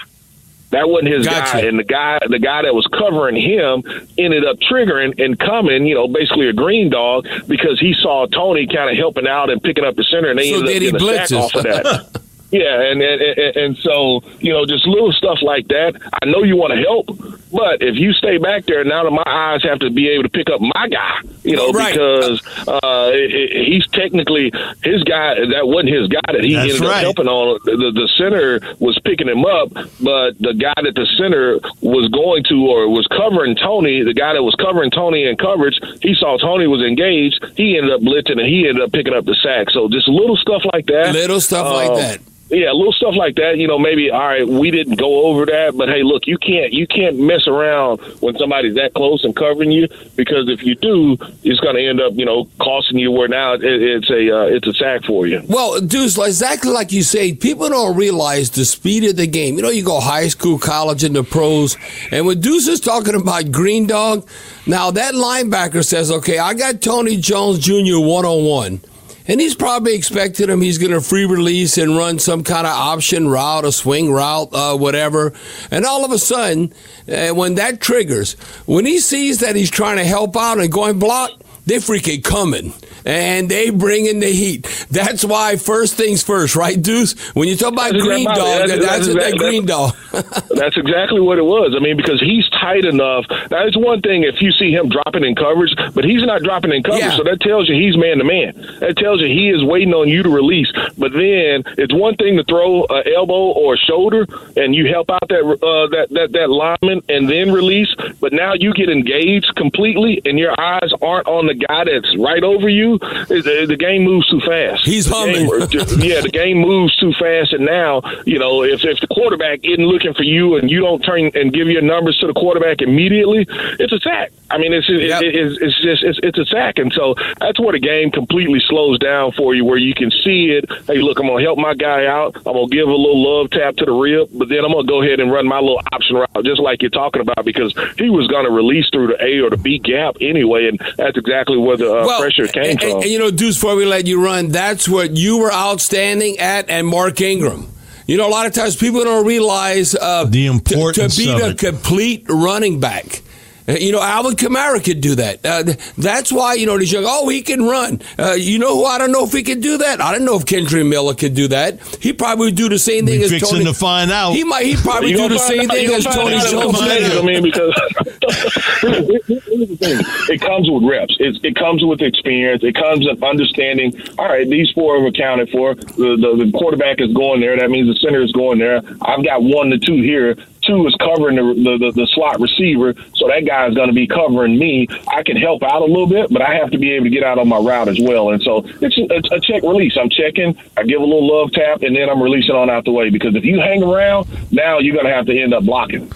That 0.71 0.87
wasn't 0.87 1.13
his 1.13 1.25
gotcha. 1.25 1.61
guy, 1.61 1.67
and 1.67 1.79
the 1.79 1.83
guy, 1.83 2.19
the 2.27 2.37
guy 2.37 2.61
that 2.61 2.75
was 2.75 2.85
covering 2.87 3.35
him, 3.35 3.81
ended 4.19 4.45
up 4.45 4.57
triggering 4.59 5.19
and 5.23 5.37
coming, 5.39 5.87
you 5.87 5.95
know, 5.95 6.07
basically 6.07 6.47
a 6.47 6.53
green 6.53 6.91
dog 6.91 7.27
because 7.47 7.79
he 7.79 7.95
saw 7.99 8.27
Tony 8.27 8.67
kind 8.67 8.89
of 8.91 8.95
helping 8.95 9.27
out 9.27 9.49
and 9.49 9.63
picking 9.63 9.83
up 9.83 9.95
the 9.95 10.03
center, 10.03 10.29
and 10.29 10.37
they 10.37 10.51
so 10.51 10.57
ended 10.59 10.93
up 10.93 10.99
getting 10.99 11.17
a 11.17 11.27
sack 11.27 11.39
off 11.39 11.55
of 11.55 11.63
that. 11.63 12.21
Yeah, 12.51 12.81
and, 12.81 12.99
and 12.99 13.21
and 13.21 13.57
and 13.57 13.77
so 13.77 14.23
you 14.39 14.51
know, 14.51 14.65
just 14.65 14.87
little 14.87 15.11
stuff 15.11 15.37
like 15.43 15.67
that. 15.67 16.01
I 16.19 16.25
know 16.25 16.41
you 16.41 16.55
want 16.55 16.73
to 16.73 16.81
help, 16.81 17.07
but 17.51 17.81
if 17.81 17.95
you 17.95 18.13
stay 18.13 18.37
back 18.37 18.65
there, 18.65 18.83
now 18.83 19.03
that 19.03 19.11
my 19.11 19.23
eyes 19.25 19.63
have 19.63 19.79
to 19.79 19.89
be 19.89 20.09
able 20.09 20.23
to 20.23 20.29
pick 20.29 20.49
up 20.49 20.61
my 20.61 20.87
guy, 20.87 21.19
you 21.43 21.55
know, 21.55 21.71
right. 21.71 21.93
because 21.93 22.41
uh, 22.67 23.11
he's 23.11 23.87
technically 23.87 24.51
his 24.83 25.03
guy. 25.03 25.35
That 25.35 25.67
wasn't 25.67 25.89
his 25.89 26.07
guy 26.07 26.31
that 26.31 26.43
he 26.43 26.53
That's 26.53 26.73
ended 26.73 26.81
right. 26.81 26.97
up 26.97 27.01
helping 27.01 27.27
on. 27.27 27.59
The, 27.65 27.91
the 27.91 28.09
center 28.17 28.59
was 28.79 28.99
picking 29.03 29.27
him 29.27 29.45
up, 29.45 29.73
but 30.01 30.37
the 30.37 30.53
guy 30.53 30.77
that 30.77 30.93
the 30.95 31.07
center 31.17 31.59
was 31.81 32.09
going 32.09 32.43
to 32.45 32.67
or 32.69 32.89
was 32.89 33.07
covering 33.07 33.55
Tony, 33.55 34.03
the 34.03 34.13
guy 34.13 34.33
that 34.33 34.43
was 34.43 34.55
covering 34.55 34.91
Tony 34.91 35.25
in 35.25 35.35
coverage, 35.37 35.79
he 36.01 36.13
saw 36.13 36.37
Tony 36.37 36.67
was 36.67 36.81
engaged. 36.81 37.43
He 37.55 37.77
ended 37.77 37.93
up 37.93 38.01
blitzing 38.01 38.37
and 38.37 38.47
he 38.47 38.67
ended 38.67 38.83
up 38.83 38.91
picking 38.91 39.13
up 39.13 39.25
the 39.25 39.35
sack. 39.41 39.69
So 39.71 39.89
just 39.89 40.07
little 40.07 40.37
stuff 40.37 40.63
like 40.73 40.85
that. 40.87 41.13
Little 41.13 41.41
stuff 41.41 41.67
um, 41.67 41.73
like 41.73 41.95
that 41.97 42.21
yeah, 42.49 42.71
little 42.71 42.93
stuff 42.93 43.15
like 43.15 43.35
that. 43.35 43.57
You 43.57 43.67
know, 43.67 43.77
maybe 43.77 44.09
all 44.09 44.19
right, 44.19 44.47
we 44.47 44.71
didn't 44.71 44.95
go 44.95 45.25
over 45.27 45.45
that, 45.45 45.77
but 45.77 45.87
hey, 45.87 46.03
look, 46.03 46.25
you 46.25 46.37
can't 46.37 46.73
you 46.73 46.87
can't 46.87 47.19
mess 47.19 47.47
around 47.47 47.99
when 48.21 48.37
somebody's 48.37 48.75
that 48.75 48.93
close 48.93 49.23
and 49.23 49.35
covering 49.35 49.71
you 49.71 49.87
because 50.15 50.49
if 50.49 50.63
you 50.63 50.75
do, 50.75 51.17
it's 51.43 51.59
going 51.59 51.75
to 51.75 51.85
end 51.85 52.01
up 52.01 52.13
you 52.15 52.25
know 52.25 52.47
costing 52.59 52.97
you 52.97 53.11
where 53.11 53.27
now 53.27 53.53
it, 53.53 53.63
it's 53.63 54.09
a 54.09 54.35
uh, 54.35 54.45
it's 54.45 54.67
a 54.67 54.73
sack 54.73 55.03
for 55.05 55.27
you. 55.27 55.43
Well, 55.47 55.79
dudes, 55.79 56.17
exactly 56.17 56.71
like 56.71 56.91
you 56.91 57.03
say, 57.03 57.33
people 57.33 57.69
don't 57.69 57.95
realize 57.95 58.49
the 58.49 58.65
speed 58.65 59.03
of 59.05 59.15
the 59.15 59.27
game. 59.27 59.55
You 59.55 59.61
know, 59.61 59.69
you 59.69 59.83
go 59.83 59.99
high 59.99 60.27
school, 60.29 60.57
college, 60.57 61.03
and 61.03 61.15
the 61.15 61.23
pros, 61.23 61.77
and 62.11 62.25
when 62.25 62.41
Deuce 62.41 62.67
is 62.67 62.79
talking 62.79 63.15
about 63.15 63.51
Green 63.51 63.85
Dog, 63.85 64.27
now 64.65 64.91
that 64.91 65.13
linebacker 65.13 65.85
says, 65.85 66.11
okay, 66.11 66.39
I 66.39 66.55
got 66.55 66.81
Tony 66.81 67.17
Jones 67.17 67.59
Jr. 67.59 67.99
one 67.99 68.25
on 68.25 68.43
one. 68.45 68.81
And 69.29 69.39
he's 69.39 69.53
probably 69.53 69.93
expecting 69.93 70.49
him. 70.49 70.59
He's 70.59 70.79
going 70.79 70.91
to 70.91 71.01
free 71.01 71.25
release 71.25 71.77
and 71.77 71.95
run 71.95 72.17
some 72.17 72.43
kind 72.43 72.65
of 72.65 72.73
option 72.73 73.29
route, 73.29 73.63
a 73.63 73.71
swing 73.71 74.11
route, 74.11 74.49
uh, 74.51 74.75
whatever. 74.75 75.33
And 75.69 75.85
all 75.85 76.03
of 76.03 76.11
a 76.11 76.17
sudden, 76.17 76.73
uh, 77.07 77.29
when 77.29 77.53
that 77.55 77.79
triggers, 77.79 78.33
when 78.65 78.87
he 78.87 78.99
sees 78.99 79.41
that 79.41 79.55
he's 79.55 79.69
trying 79.69 79.97
to 79.97 80.03
help 80.03 80.35
out 80.35 80.59
and 80.59 80.71
going 80.71 80.97
block, 80.97 81.31
they 81.69 81.77
freaking 81.77 82.23
coming 82.23 82.73
and 83.05 83.49
they 83.49 83.69
bring 83.69 84.05
in 84.05 84.19
the 84.19 84.29
heat. 84.29 84.63
That's 84.89 85.23
why 85.23 85.55
first 85.55 85.95
things 85.95 86.23
first, 86.23 86.55
right, 86.55 86.79
Deuce? 86.79 87.17
When 87.35 87.47
you 87.47 87.55
talk 87.55 87.73
about 87.73 87.91
that's 87.91 88.03
green 88.03 88.27
exactly, 88.27 88.43
dog, 88.43 88.67
that's, 88.67 88.85
that's, 88.85 89.07
that's 89.07 89.31
that 89.31 89.37
green 89.37 89.65
dog. 89.65 89.95
that's 90.49 90.77
exactly 90.77 91.21
what 91.21 91.37
it 91.37 91.45
was. 91.45 91.75
I 91.75 91.79
mean, 91.79 91.97
because 91.97 92.19
he's 92.19 92.47
tight 92.49 92.85
enough. 92.85 93.25
Now, 93.51 93.65
it's 93.65 93.77
one 93.77 94.01
thing 94.01 94.23
if 94.23 94.41
you 94.41 94.51
see 94.51 94.71
him 94.71 94.89
dropping 94.89 95.23
in 95.23 95.35
coverage, 95.35 95.73
but 95.93 96.03
he's 96.03 96.23
not 96.23 96.41
dropping 96.41 96.73
in 96.73 96.83
coverage, 96.83 97.03
yeah. 97.03 97.17
so 97.17 97.23
that 97.23 97.41
tells 97.41 97.69
you 97.69 97.75
he's 97.75 97.97
man 97.97 98.17
to 98.17 98.23
man. 98.23 98.53
That 98.79 98.97
tells 98.97 99.21
you 99.21 99.27
he 99.27 99.49
is 99.49 99.63
waiting 99.63 99.93
on 99.93 100.07
you 100.07 100.23
to 100.23 100.29
release. 100.29 100.71
But 100.97 101.13
then 101.13 101.63
it's 101.77 101.93
one 101.93 102.15
thing 102.15 102.37
to 102.37 102.43
throw 102.43 102.85
an 102.89 103.03
elbow 103.15 103.53
or 103.53 103.75
a 103.75 103.77
shoulder, 103.77 104.25
and 104.57 104.75
you 104.75 104.87
help 104.87 105.09
out 105.09 105.27
that 105.29 105.43
uh, 105.43 105.87
that 105.95 106.07
that 106.11 106.31
that 106.33 106.49
lineman, 106.49 107.03
and 107.09 107.29
then 107.29 107.51
release. 107.51 107.93
But 108.19 108.33
now 108.33 108.53
you 108.53 108.73
get 108.73 108.89
engaged 108.89 109.55
completely, 109.55 110.21
and 110.25 110.37
your 110.37 110.59
eyes 110.59 110.91
aren't 111.01 111.27
on 111.27 111.47
the 111.47 111.55
guy 111.67 111.83
that's 111.85 112.15
right 112.17 112.43
over 112.43 112.69
you 112.69 112.97
the, 112.97 113.61
uh, 113.63 113.65
the 113.65 113.77
game 113.77 114.03
moves 114.03 114.27
too 114.29 114.39
fast. 114.41 114.83
He's 114.83 115.05
the 115.05 115.15
humming. 115.15 115.49
Game, 115.69 115.99
yeah, 116.01 116.21
the 116.21 116.29
game 116.31 116.59
moves 116.59 116.95
too 116.97 117.13
fast, 117.13 117.53
and 117.53 117.65
now 117.65 118.01
you 118.25 118.39
know 118.39 118.63
if 118.63 118.83
if 118.83 118.99
the 118.99 119.07
quarterback 119.07 119.59
isn't 119.63 119.85
looking 119.85 120.13
for 120.13 120.23
you 120.23 120.55
and 120.57 120.69
you 120.69 120.81
don't 120.81 121.01
turn 121.01 121.31
and 121.33 121.53
give 121.53 121.67
your 121.67 121.81
numbers 121.81 122.17
to 122.19 122.27
the 122.27 122.33
quarterback 122.33 122.81
immediately, 122.81 123.45
it's 123.79 123.93
a 123.93 123.99
sack. 123.99 124.31
I 124.51 124.57
mean, 124.57 124.73
it's 124.73 124.89
yep. 124.89 125.21
it, 125.21 125.35
it's, 125.35 125.61
it's 125.61 125.81
just 125.81 126.03
it's, 126.03 126.19
it's 126.23 126.39
a 126.39 126.45
sack, 126.45 126.79
and 126.79 126.91
so 126.93 127.15
that's 127.39 127.59
where 127.59 127.73
the 127.73 127.79
game 127.79 128.11
completely 128.11 128.59
slows 128.59 128.97
down 128.99 129.31
for 129.33 129.53
you, 129.53 129.63
where 129.65 129.77
you 129.77 129.93
can 129.93 130.09
see 130.11 130.51
it. 130.51 130.65
Hey, 130.87 131.01
look, 131.01 131.19
I'm 131.19 131.27
gonna 131.27 131.43
help 131.43 131.59
my 131.59 131.73
guy 131.73 132.05
out. 132.05 132.35
I'm 132.37 132.53
gonna 132.53 132.67
give 132.67 132.87
a 132.87 132.95
little 132.95 133.21
love 133.21 133.51
tap 133.51 133.75
to 133.77 133.85
the 133.85 133.91
rib, 133.91 134.29
but 134.33 134.49
then 134.49 134.65
I'm 134.65 134.71
gonna 134.71 134.87
go 134.87 135.01
ahead 135.01 135.19
and 135.19 135.31
run 135.31 135.47
my 135.47 135.59
little 135.59 135.81
option 135.91 136.15
route, 136.15 136.45
just 136.45 136.61
like 136.61 136.81
you're 136.81 136.89
talking 136.89 137.21
about, 137.21 137.45
because 137.45 137.73
he 137.97 138.09
was 138.09 138.27
gonna 138.27 138.49
release 138.49 138.89
through 138.89 139.07
the 139.07 139.23
A 139.23 139.39
or 139.39 139.49
the 139.49 139.57
B 139.57 139.77
gap 139.77 140.17
anyway, 140.21 140.67
and 140.67 140.79
that's 140.97 141.17
exactly 141.17 141.48
where 141.57 141.77
the 141.77 141.91
uh, 141.91 142.05
well, 142.05 142.21
pressure 142.21 142.47
came 142.47 142.63
and, 142.63 142.81
and, 142.81 143.03
you 143.05 143.19
know, 143.19 143.31
Deuce, 143.31 143.55
before 143.55 143.75
we 143.75 143.85
let 143.85 144.07
you 144.07 144.23
run, 144.23 144.49
that's 144.49 144.87
what 144.87 145.17
you 145.17 145.37
were 145.37 145.51
outstanding 145.51 146.37
at, 146.39 146.69
and 146.69 146.87
Mark 146.87 147.21
Ingram. 147.21 147.67
You 148.07 148.17
know, 148.17 148.27
a 148.27 148.31
lot 148.31 148.47
of 148.47 148.53
times 148.53 148.75
people 148.75 149.03
don't 149.03 149.25
realize 149.25 149.93
uh, 149.95 150.25
the 150.25 150.47
importance 150.47 151.15
to, 151.15 151.21
to 151.21 151.27
be 151.27 151.33
of 151.33 151.41
a 151.41 151.49
it. 151.51 151.57
complete 151.59 152.25
running 152.27 152.79
back. 152.79 153.21
Uh, 153.69 153.73
You 153.73 153.91
know, 153.91 154.01
Alvin 154.01 154.33
Kamara 154.35 154.83
could 154.83 154.99
do 155.01 155.15
that. 155.15 155.45
Uh, 155.45 155.63
that's 155.97 156.31
why, 156.31 156.55
you 156.55 156.65
know, 156.65 156.77
these 156.77 156.91
young, 156.91 157.05
oh, 157.07 157.29
he 157.29 157.41
can 157.41 157.63
run. 157.63 158.01
Uh, 158.17 158.33
you 158.33 158.57
know 158.59 158.75
who? 158.75 158.85
I 158.85 158.97
don't 158.97 159.11
know 159.11 159.23
if 159.25 159.31
he 159.31 159.43
can 159.43 159.61
do 159.61 159.77
that. 159.77 160.01
I 160.01 160.11
don't 160.11 160.25
know 160.25 160.35
if 160.37 160.45
Kendrick 160.45 160.85
Miller 160.85 161.13
could 161.13 161.33
do 161.35 161.47
that. 161.49 161.79
He 162.01 162.11
probably 162.13 162.47
would 162.47 162.55
do 162.55 162.67
the 162.69 162.79
same 162.79 163.05
thing 163.05 163.19
We 163.19 163.25
as 163.25 163.31
fixing 163.31 163.59
Tony. 163.59 163.65
to 163.65 163.73
find 163.73 164.11
out. 164.11 164.31
He 164.33 164.43
might. 164.43 164.65
He 164.65 164.75
probably 164.75 165.13
do 165.13 165.29
the 165.29 165.37
same 165.39 165.69
out- 165.69 165.75
thing 165.75 165.89
as 165.93 166.03
Tony 166.05 166.35
out 166.35 166.51
in 166.51 166.57
a 166.57 166.61
Jones. 166.61 166.77
I 166.81 167.21
mean, 167.21 167.43
because 167.43 167.73
here's 168.81 169.69
the 169.69 169.77
thing: 169.79 169.99
it 170.35 170.41
comes 170.41 170.69
with 170.69 170.83
reps. 170.83 171.15
It, 171.19 171.39
it 171.43 171.55
comes 171.55 171.83
with 171.83 172.01
experience. 172.01 172.63
It 172.63 172.75
comes 172.75 173.05
with 173.05 173.21
understanding. 173.23 173.93
All 174.17 174.25
right, 174.27 174.47
these 174.49 174.69
four 174.71 174.97
are 174.97 175.05
accounted 175.07 175.49
for. 175.49 175.75
The, 175.75 176.17
the 176.19 176.45
the 176.45 176.51
quarterback 176.57 176.99
is 177.01 177.13
going 177.13 177.41
there. 177.41 177.57
That 177.57 177.69
means 177.69 177.87
the 177.87 177.99
center 177.99 178.21
is 178.21 178.31
going 178.31 178.59
there. 178.59 178.81
I've 179.01 179.23
got 179.23 179.43
one 179.43 179.69
to 179.69 179.77
two 179.77 180.01
here. 180.01 180.35
Two 180.69 180.85
is 180.85 180.95
covering 180.99 181.35
the 181.35 181.53
the, 181.55 181.77
the, 181.77 181.91
the 181.91 182.07
slot 182.13 182.39
receiver, 182.39 182.93
so 183.15 183.27
that 183.27 183.41
guy 183.45 183.67
is 183.67 183.73
going 183.73 183.87
to 183.87 183.93
be 183.93 184.05
covering 184.05 184.59
me. 184.59 184.87
I 185.07 185.23
can 185.23 185.35
help 185.35 185.63
out 185.63 185.81
a 185.81 185.85
little 185.85 186.05
bit, 186.05 186.29
but 186.29 186.43
I 186.43 186.53
have 186.53 186.69
to 186.71 186.77
be 186.77 186.91
able 186.91 187.05
to 187.05 187.09
get 187.09 187.23
out 187.23 187.39
on 187.39 187.47
my 187.47 187.57
route 187.57 187.87
as 187.87 187.99
well. 187.99 188.29
And 188.29 188.41
so 188.43 188.63
it's 188.79 188.97
a, 188.97 189.35
a 189.35 189.39
check 189.41 189.63
release. 189.63 189.97
I'm 189.99 190.09
checking. 190.09 190.55
I 190.77 190.83
give 190.83 191.01
a 191.01 191.03
little 191.03 191.25
love 191.25 191.51
tap, 191.53 191.81
and 191.81 191.95
then 191.95 192.07
I'm 192.07 192.21
releasing 192.21 192.53
on 192.53 192.69
out 192.69 192.85
the 192.85 192.91
way. 192.91 193.09
Because 193.09 193.35
if 193.35 193.43
you 193.43 193.59
hang 193.59 193.81
around, 193.81 194.27
now 194.51 194.77
you're 194.77 194.93
going 194.93 195.07
to 195.07 195.13
have 195.13 195.25
to 195.25 195.41
end 195.41 195.55
up 195.55 195.63
blocking. 195.63 196.11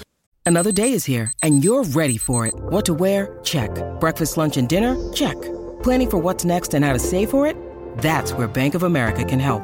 Another 0.45 0.71
day 0.71 0.91
is 0.91 1.05
here, 1.05 1.33
and 1.41 1.63
you're 1.63 1.83
ready 1.83 2.17
for 2.17 2.45
it. 2.45 2.53
What 2.55 2.85
to 2.85 2.93
wear? 2.93 3.39
Check. 3.43 3.71
Breakfast, 3.99 4.37
lunch, 4.37 4.57
and 4.57 4.69
dinner? 4.69 4.93
Check. 5.13 5.41
Planning 5.81 6.09
for 6.11 6.17
what's 6.19 6.45
next 6.45 6.75
and 6.75 6.85
how 6.85 6.93
to 6.93 6.99
save 6.99 7.31
for 7.31 7.47
it? 7.47 7.57
That's 7.97 8.33
where 8.33 8.47
Bank 8.47 8.75
of 8.75 8.83
America 8.83 9.23
can 9.25 9.39
help. 9.39 9.63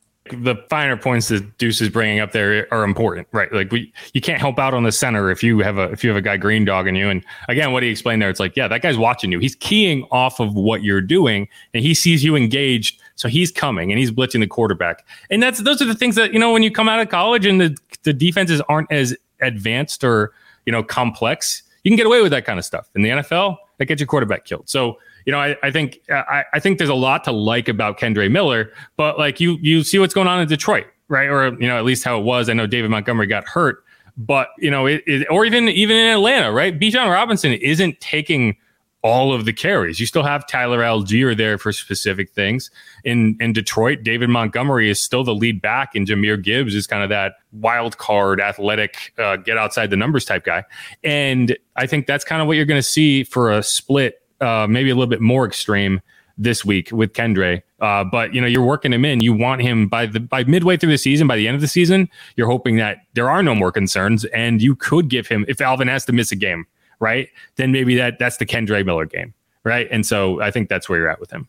The 0.29 0.55
finer 0.69 0.95
points 0.95 1.29
that 1.29 1.57
Deuce 1.57 1.81
is 1.81 1.89
bringing 1.89 2.19
up 2.19 2.31
there 2.31 2.71
are 2.71 2.83
important, 2.83 3.27
right? 3.31 3.51
Like 3.51 3.71
we, 3.71 3.91
you 4.13 4.21
can't 4.21 4.39
help 4.39 4.59
out 4.59 4.73
on 4.73 4.83
the 4.83 4.91
center 4.91 5.31
if 5.31 5.41
you 5.43 5.59
have 5.59 5.77
a 5.77 5.91
if 5.91 6.03
you 6.03 6.09
have 6.09 6.17
a 6.17 6.21
guy 6.21 6.37
green 6.37 6.63
dogging 6.63 6.95
you. 6.95 7.09
And 7.09 7.23
again, 7.47 7.71
what 7.71 7.81
he 7.83 7.89
explained 7.89 8.21
there, 8.21 8.29
it's 8.29 8.39
like, 8.39 8.55
yeah, 8.55 8.67
that 8.67 8.81
guy's 8.81 8.97
watching 8.97 9.31
you. 9.31 9.39
He's 9.39 9.55
keying 9.55 10.03
off 10.11 10.39
of 10.39 10.53
what 10.53 10.83
you're 10.83 11.01
doing, 11.01 11.47
and 11.73 11.83
he 11.83 11.93
sees 11.93 12.23
you 12.23 12.35
engaged, 12.35 13.01
so 13.15 13.27
he's 13.27 13.51
coming 13.51 13.91
and 13.91 13.99
he's 13.99 14.11
blitzing 14.11 14.41
the 14.41 14.47
quarterback. 14.47 15.05
And 15.29 15.41
that's 15.41 15.59
those 15.63 15.81
are 15.81 15.85
the 15.85 15.95
things 15.95 16.15
that 16.15 16.33
you 16.33 16.39
know 16.39 16.53
when 16.53 16.63
you 16.63 16.71
come 16.71 16.87
out 16.87 16.99
of 16.99 17.09
college 17.09 17.45
and 17.45 17.59
the 17.59 17.75
the 18.03 18.13
defenses 18.13 18.61
aren't 18.69 18.91
as 18.91 19.15
advanced 19.41 20.03
or 20.03 20.33
you 20.65 20.71
know 20.71 20.83
complex, 20.83 21.63
you 21.83 21.89
can 21.89 21.97
get 21.97 22.05
away 22.05 22.21
with 22.21 22.31
that 22.31 22.45
kind 22.45 22.59
of 22.59 22.65
stuff. 22.65 22.89
In 22.95 23.01
the 23.01 23.09
NFL, 23.09 23.57
that 23.79 23.85
gets 23.85 23.99
your 23.99 24.07
quarterback 24.07 24.45
killed. 24.45 24.69
So 24.69 24.99
you 25.25 25.31
know, 25.31 25.39
I, 25.39 25.55
I 25.63 25.71
think 25.71 25.99
I, 26.09 26.43
I 26.53 26.59
think 26.59 26.77
there's 26.77 26.89
a 26.89 26.95
lot 26.95 27.23
to 27.25 27.31
like 27.31 27.67
about 27.67 27.99
Kendre 27.99 28.29
Miller, 28.29 28.71
but 28.97 29.17
like 29.17 29.39
you 29.39 29.57
you 29.61 29.83
see 29.83 29.99
what's 29.99 30.13
going 30.13 30.27
on 30.27 30.41
in 30.41 30.47
Detroit, 30.47 30.87
right? 31.07 31.27
Or 31.27 31.49
you 31.59 31.67
know, 31.67 31.77
at 31.77 31.85
least 31.85 32.03
how 32.03 32.17
it 32.19 32.23
was. 32.23 32.49
I 32.49 32.53
know 32.53 32.67
David 32.67 32.89
Montgomery 32.91 33.27
got 33.27 33.47
hurt, 33.47 33.83
but 34.17 34.49
you 34.57 34.71
know, 34.71 34.85
it, 34.85 35.03
it 35.05 35.27
or 35.29 35.45
even 35.45 35.67
even 35.69 35.95
in 35.95 36.07
Atlanta, 36.07 36.51
right? 36.51 36.77
Bijan 36.79 37.11
Robinson 37.11 37.53
isn't 37.53 37.99
taking 37.99 38.57
all 39.03 39.33
of 39.33 39.45
the 39.45 39.53
carries. 39.53 39.99
You 39.99 40.05
still 40.05 40.23
have 40.23 40.45
Tyler 40.47 40.79
Allgeier 40.79 41.35
there 41.35 41.57
for 41.57 41.71
specific 41.71 42.31
things. 42.31 42.69
In 43.03 43.35
in 43.39 43.53
Detroit, 43.53 44.03
David 44.03 44.29
Montgomery 44.29 44.89
is 44.89 45.01
still 45.01 45.23
the 45.23 45.33
lead 45.33 45.61
back, 45.61 45.95
and 45.95 46.07
Jahmyr 46.07 46.41
Gibbs 46.41 46.75
is 46.75 46.87
kind 46.87 47.03
of 47.03 47.09
that 47.09 47.33
wild 47.51 47.97
card, 47.97 48.39
athletic, 48.39 49.13
uh, 49.17 49.37
get 49.37 49.57
outside 49.57 49.89
the 49.89 49.97
numbers 49.97 50.25
type 50.25 50.45
guy. 50.45 50.63
And 51.03 51.57
I 51.75 51.87
think 51.87 52.05
that's 52.05 52.23
kind 52.23 52.41
of 52.41 52.47
what 52.47 52.57
you're 52.57 52.65
going 52.65 52.79
to 52.79 52.87
see 52.87 53.23
for 53.23 53.51
a 53.51 53.63
split 53.63 54.20
uh, 54.41 54.67
maybe 54.69 54.89
a 54.89 54.95
little 54.95 55.09
bit 55.09 55.21
more 55.21 55.45
extreme 55.45 56.01
this 56.37 56.65
week 56.65 56.91
with 56.91 57.13
Kendre. 57.13 57.61
Uh, 57.79 58.03
but 58.03 58.33
you 58.33 58.41
know, 58.41 58.47
you're 58.47 58.65
working 58.65 58.91
him 58.91 59.05
in. 59.05 59.21
You 59.21 59.33
want 59.33 59.61
him 59.61 59.87
by 59.87 60.05
the 60.05 60.19
by 60.19 60.43
midway 60.43 60.77
through 60.77 60.91
the 60.91 60.97
season, 60.97 61.27
by 61.27 61.37
the 61.37 61.47
end 61.47 61.55
of 61.55 61.61
the 61.61 61.67
season, 61.67 62.09
you're 62.35 62.47
hoping 62.47 62.77
that 62.77 62.97
there 63.13 63.29
are 63.29 63.43
no 63.43 63.55
more 63.55 63.71
concerns, 63.71 64.25
and 64.25 64.61
you 64.61 64.75
could 64.75 65.07
give 65.07 65.27
him 65.27 65.45
if 65.47 65.61
Alvin 65.61 65.87
has 65.87 66.05
to 66.05 66.11
miss 66.11 66.31
a 66.31 66.35
game, 66.35 66.65
right? 66.99 67.29
Then 67.55 67.71
maybe 67.71 67.95
that 67.95 68.19
that's 68.19 68.37
the 68.37 68.45
Kendre 68.45 68.85
Miller 68.85 69.05
game, 69.05 69.33
right? 69.63 69.87
And 69.91 70.05
so 70.05 70.41
I 70.41 70.51
think 70.51 70.69
that's 70.69 70.89
where 70.89 70.99
you're 70.99 71.09
at 71.09 71.19
with 71.19 71.31
him. 71.31 71.47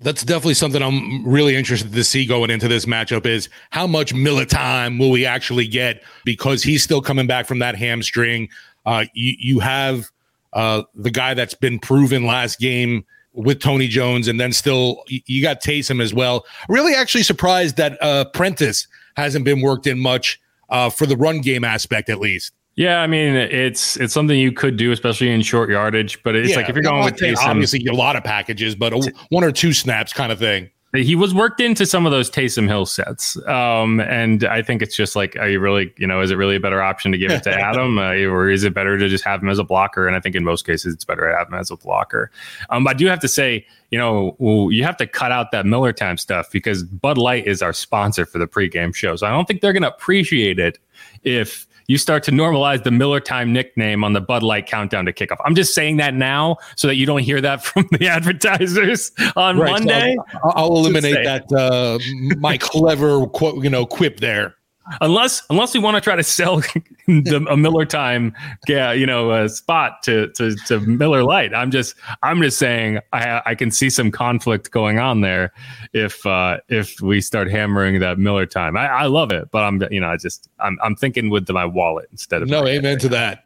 That's 0.00 0.24
definitely 0.24 0.54
something 0.54 0.82
I'm 0.82 1.24
really 1.24 1.54
interested 1.54 1.92
to 1.92 2.02
see 2.02 2.26
going 2.26 2.50
into 2.50 2.66
this 2.66 2.86
matchup 2.86 3.24
is 3.24 3.48
how 3.70 3.86
much 3.86 4.12
Miller 4.12 4.44
time 4.44 4.98
will 4.98 5.12
we 5.12 5.24
actually 5.24 5.68
get 5.68 6.02
because 6.24 6.64
he's 6.64 6.82
still 6.82 7.00
coming 7.00 7.28
back 7.28 7.46
from 7.46 7.60
that 7.60 7.76
hamstring. 7.76 8.48
Uh, 8.84 9.04
you, 9.14 9.36
you 9.38 9.60
have 9.60 10.10
uh, 10.52 10.82
the 10.94 11.10
guy 11.10 11.34
that's 11.34 11.54
been 11.54 11.78
proven 11.78 12.26
last 12.26 12.58
game 12.58 13.04
with 13.34 13.60
Tony 13.60 13.88
Jones, 13.88 14.28
and 14.28 14.38
then 14.38 14.52
still 14.52 15.02
you, 15.08 15.42
got 15.42 15.62
Taysom 15.62 16.02
as 16.02 16.12
well. 16.12 16.44
Really, 16.68 16.94
actually 16.94 17.22
surprised 17.22 17.76
that 17.76 17.96
uh, 18.02 18.26
Prentice 18.26 18.86
hasn't 19.16 19.44
been 19.44 19.60
worked 19.60 19.86
in 19.86 19.98
much 19.98 20.40
uh, 20.68 20.90
for 20.90 21.06
the 21.06 21.16
run 21.16 21.40
game 21.40 21.64
aspect, 21.64 22.08
at 22.08 22.18
least. 22.18 22.52
Yeah, 22.74 23.00
I 23.00 23.06
mean 23.06 23.34
it's 23.34 23.98
it's 23.98 24.14
something 24.14 24.38
you 24.38 24.50
could 24.52 24.78
do, 24.78 24.92
especially 24.92 25.30
in 25.30 25.42
short 25.42 25.68
yardage. 25.70 26.22
But 26.22 26.36
it's 26.36 26.50
Yeah, 26.50 26.56
like 26.56 26.70
if 26.70 26.74
you're 26.74 26.82
going 26.82 27.04
with 27.04 27.16
Taysom, 27.16 27.44
obviously 27.44 27.84
a 27.86 27.92
lot 27.92 28.16
of 28.16 28.24
packages, 28.24 28.74
but 28.74 28.94
a, 28.94 29.12
one 29.28 29.44
or 29.44 29.52
two 29.52 29.72
snaps 29.72 30.12
kind 30.12 30.32
of 30.32 30.38
thing. 30.38 30.70
He 30.94 31.14
was 31.14 31.32
worked 31.32 31.60
into 31.60 31.86
some 31.86 32.04
of 32.04 32.12
those 32.12 32.30
Taysom 32.30 32.68
Hill 32.68 32.84
sets. 32.84 33.36
Um, 33.46 34.00
and 34.00 34.44
I 34.44 34.60
think 34.60 34.82
it's 34.82 34.94
just 34.94 35.16
like, 35.16 35.36
are 35.36 35.48
you 35.48 35.58
really, 35.58 35.92
you 35.96 36.06
know, 36.06 36.20
is 36.20 36.30
it 36.30 36.34
really 36.36 36.56
a 36.56 36.60
better 36.60 36.82
option 36.82 37.12
to 37.12 37.18
give 37.18 37.30
it 37.30 37.42
to 37.44 37.50
Adam, 37.60 37.98
uh, 37.98 38.12
or 38.24 38.50
is 38.50 38.62
it 38.64 38.74
better 38.74 38.98
to 38.98 39.08
just 39.08 39.24
have 39.24 39.42
him 39.42 39.48
as 39.48 39.58
a 39.58 39.64
blocker? 39.64 40.06
And 40.06 40.14
I 40.14 40.20
think 40.20 40.34
in 40.34 40.44
most 40.44 40.66
cases, 40.66 40.92
it's 40.92 41.04
better 41.04 41.30
to 41.30 41.36
have 41.36 41.48
him 41.48 41.54
as 41.54 41.70
a 41.70 41.76
blocker. 41.76 42.30
Um, 42.68 42.84
but 42.84 42.90
I 42.90 42.94
do 42.94 43.06
have 43.06 43.20
to 43.20 43.28
say, 43.28 43.66
you 43.90 43.98
know, 43.98 44.36
you 44.70 44.84
have 44.84 44.98
to 44.98 45.06
cut 45.06 45.32
out 45.32 45.50
that 45.52 45.64
Miller 45.64 45.94
time 45.94 46.18
stuff 46.18 46.50
because 46.52 46.82
Bud 46.82 47.16
Light 47.16 47.46
is 47.46 47.62
our 47.62 47.72
sponsor 47.72 48.26
for 48.26 48.38
the 48.38 48.46
pregame 48.46 48.94
show. 48.94 49.16
So 49.16 49.26
I 49.26 49.30
don't 49.30 49.46
think 49.46 49.62
they're 49.62 49.72
going 49.72 49.82
to 49.82 49.92
appreciate 49.92 50.58
it 50.58 50.78
if 51.22 51.66
you 51.86 51.98
start 51.98 52.22
to 52.24 52.30
normalize 52.30 52.82
the 52.82 52.90
Miller 52.90 53.20
time 53.20 53.52
nickname 53.52 54.04
on 54.04 54.12
the 54.12 54.20
Bud 54.20 54.42
Light 54.42 54.66
countdown 54.66 55.04
to 55.06 55.12
kickoff. 55.12 55.38
I'm 55.44 55.54
just 55.54 55.74
saying 55.74 55.96
that 55.98 56.14
now 56.14 56.56
so 56.76 56.88
that 56.88 56.96
you 56.96 57.06
don't 57.06 57.22
hear 57.22 57.40
that 57.40 57.64
from 57.64 57.86
the 57.92 58.08
advertisers 58.08 59.12
on 59.36 59.58
Right, 59.58 59.68
so 59.68 59.72
Monday. 59.84 60.16
I'll, 60.44 60.52
I'll 60.54 60.76
eliminate 60.76 61.24
that 61.24 61.52
uh, 61.52 61.98
my 62.38 62.58
clever 62.58 63.26
quote, 63.26 63.62
you 63.62 63.70
know 63.70 63.86
quip 63.86 64.20
there. 64.20 64.56
Unless 65.00 65.42
unless 65.48 65.74
we 65.74 65.80
want 65.80 65.96
to 65.96 66.00
try 66.00 66.16
to 66.16 66.22
sell 66.22 66.56
the, 67.06 67.46
a 67.48 67.56
Miller 67.56 67.84
time, 67.84 68.34
yeah, 68.68 68.92
you 68.92 69.06
know, 69.06 69.30
uh, 69.30 69.48
spot 69.48 70.02
to, 70.04 70.28
to 70.32 70.56
to 70.66 70.80
Miller 70.80 71.22
Lite. 71.22 71.54
I'm 71.54 71.70
just 71.70 71.94
I'm 72.22 72.42
just 72.42 72.58
saying 72.58 72.98
I 73.12 73.42
I 73.46 73.54
can 73.54 73.70
see 73.70 73.90
some 73.90 74.10
conflict 74.10 74.70
going 74.70 74.98
on 74.98 75.20
there 75.20 75.52
if 75.92 76.24
uh, 76.26 76.58
if 76.68 77.00
we 77.00 77.20
start 77.20 77.50
hammering 77.50 78.00
that 78.00 78.18
Miller 78.18 78.46
time. 78.46 78.76
I, 78.76 78.88
I 78.88 79.06
love 79.06 79.30
it, 79.30 79.50
but 79.50 79.62
I'm 79.62 79.82
you 79.90 80.00
know 80.00 80.08
I 80.08 80.16
just 80.16 80.48
I'm 80.58 80.78
I'm 80.82 80.96
thinking 80.96 81.30
with 81.30 81.48
my 81.48 81.64
wallet 81.64 82.08
instead 82.10 82.42
of 82.42 82.48
No, 82.48 82.66
amen 82.66 82.98
to 83.00 83.08
that. 83.10 83.44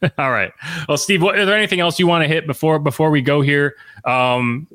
All 0.18 0.30
right. 0.30 0.52
Well, 0.88 0.96
Steve, 0.96 1.22
what, 1.22 1.38
is 1.38 1.46
there 1.46 1.56
anything 1.56 1.80
else 1.80 1.98
you 1.98 2.06
want 2.06 2.22
to 2.22 2.28
hit 2.28 2.46
before 2.46 2.78
before 2.78 3.10
we 3.10 3.20
go 3.20 3.40
here? 3.40 3.76
Um, 4.04 4.68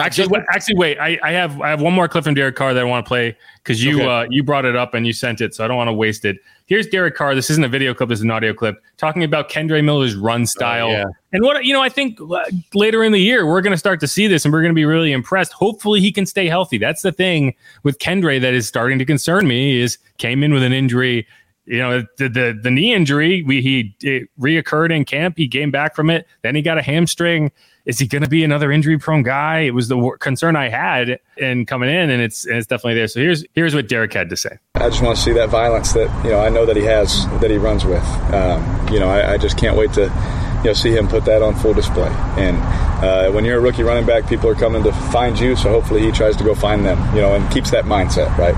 actually, 0.00 0.24
just- 0.24 0.30
wait, 0.30 0.42
actually, 0.50 0.76
wait. 0.76 0.98
I, 0.98 1.18
I 1.22 1.32
have 1.32 1.60
I 1.60 1.68
have 1.68 1.80
one 1.80 1.92
more 1.92 2.08
clip 2.08 2.24
from 2.24 2.34
Derek 2.34 2.56
Carr 2.56 2.74
that 2.74 2.80
I 2.80 2.84
want 2.84 3.04
to 3.04 3.08
play 3.08 3.36
because 3.62 3.82
you 3.82 3.96
Okay. 3.96 4.06
uh, 4.06 4.26
you 4.30 4.42
brought 4.42 4.64
it 4.64 4.76
up 4.76 4.94
and 4.94 5.06
you 5.06 5.12
sent 5.12 5.40
it, 5.40 5.54
so 5.54 5.64
I 5.64 5.68
don't 5.68 5.76
want 5.76 5.88
to 5.88 5.92
waste 5.92 6.24
it. 6.24 6.38
Here's 6.66 6.86
Derek 6.86 7.14
Carr. 7.14 7.34
This 7.34 7.48
isn't 7.50 7.64
a 7.64 7.68
video 7.68 7.94
clip. 7.94 8.08
This 8.08 8.18
is 8.18 8.24
an 8.24 8.30
audio 8.30 8.52
clip 8.52 8.82
talking 8.96 9.22
about 9.22 9.48
Kendre 9.48 9.82
Miller's 9.84 10.16
run 10.16 10.46
style 10.46 10.90
yeah. 10.90 11.04
and 11.32 11.44
what 11.44 11.64
you 11.64 11.72
know. 11.72 11.82
I 11.82 11.88
think 11.88 12.20
uh, 12.20 12.44
later 12.74 13.04
in 13.04 13.12
the 13.12 13.20
year 13.20 13.46
we're 13.46 13.60
going 13.60 13.72
to 13.72 13.78
start 13.78 14.00
to 14.00 14.08
see 14.08 14.26
this 14.26 14.44
and 14.44 14.52
we're 14.52 14.62
going 14.62 14.72
to 14.72 14.76
be 14.76 14.84
really 14.84 15.12
impressed. 15.12 15.52
Hopefully, 15.52 16.00
he 16.00 16.10
can 16.10 16.26
stay 16.26 16.48
healthy. 16.48 16.78
That's 16.78 17.02
the 17.02 17.12
thing 17.12 17.54
with 17.82 17.98
Kendre 17.98 18.40
that 18.40 18.54
is 18.54 18.66
starting 18.66 18.98
to 18.98 19.04
concern 19.04 19.46
me. 19.46 19.80
Is 19.80 19.98
came 20.18 20.42
in 20.42 20.52
with 20.52 20.62
an 20.62 20.72
injury 20.72 21.26
you 21.66 21.78
know 21.78 22.04
the 22.18 22.28
the, 22.28 22.58
the 22.62 22.70
knee 22.70 22.94
injury 22.94 23.42
we 23.42 23.60
he 23.60 23.96
it 24.02 24.28
reoccurred 24.38 24.94
in 24.94 25.04
camp 25.04 25.36
he 25.36 25.48
came 25.48 25.70
back 25.70 25.94
from 25.94 26.10
it 26.10 26.26
then 26.42 26.54
he 26.54 26.62
got 26.62 26.78
a 26.78 26.82
hamstring 26.82 27.50
is 27.84 27.98
he 27.98 28.06
going 28.06 28.22
to 28.22 28.28
be 28.28 28.42
another 28.42 28.72
injury 28.72 28.98
prone 28.98 29.22
guy 29.22 29.60
it 29.60 29.74
was 29.74 29.88
the 29.88 30.16
concern 30.20 30.56
i 30.56 30.68
had 30.68 31.18
in 31.36 31.66
coming 31.66 31.90
in 31.90 32.10
and 32.10 32.22
it's 32.22 32.46
and 32.46 32.56
it's 32.56 32.66
definitely 32.66 32.94
there 32.94 33.08
so 33.08 33.20
here's 33.20 33.44
here's 33.54 33.74
what 33.74 33.88
derek 33.88 34.12
had 34.12 34.30
to 34.30 34.36
say 34.36 34.58
I 34.86 34.90
just 34.90 35.02
want 35.02 35.16
to 35.16 35.22
see 35.22 35.32
that 35.32 35.48
violence 35.48 35.94
that 35.94 36.24
you 36.24 36.30
know 36.30 36.38
I 36.38 36.50
know 36.50 36.66
that 36.66 36.76
he 36.76 36.84
has 36.84 37.26
that 37.40 37.50
he 37.50 37.56
runs 37.56 37.84
with. 37.84 38.04
Um, 38.32 38.88
you 38.92 39.00
know, 39.00 39.08
I, 39.08 39.32
I 39.32 39.38
just 39.38 39.56
can't 39.56 39.76
wait 39.76 39.92
to 39.94 40.02
you 40.02 40.64
know 40.64 40.72
see 40.74 40.90
him 40.90 41.08
put 41.08 41.24
that 41.24 41.42
on 41.42 41.54
full 41.54 41.72
display. 41.72 42.08
And 42.36 42.58
uh, 43.02 43.32
when 43.32 43.44
you're 43.44 43.58
a 43.58 43.60
rookie 43.60 43.82
running 43.82 44.04
back, 44.04 44.28
people 44.28 44.50
are 44.50 44.54
coming 44.54 44.82
to 44.82 44.92
find 44.92 45.38
you, 45.40 45.56
so 45.56 45.70
hopefully 45.70 46.02
he 46.02 46.12
tries 46.12 46.36
to 46.36 46.44
go 46.44 46.54
find 46.54 46.84
them. 46.84 46.98
You 47.16 47.22
know, 47.22 47.34
and 47.34 47.50
keeps 47.50 47.70
that 47.70 47.86
mindset 47.86 48.36
right, 48.36 48.54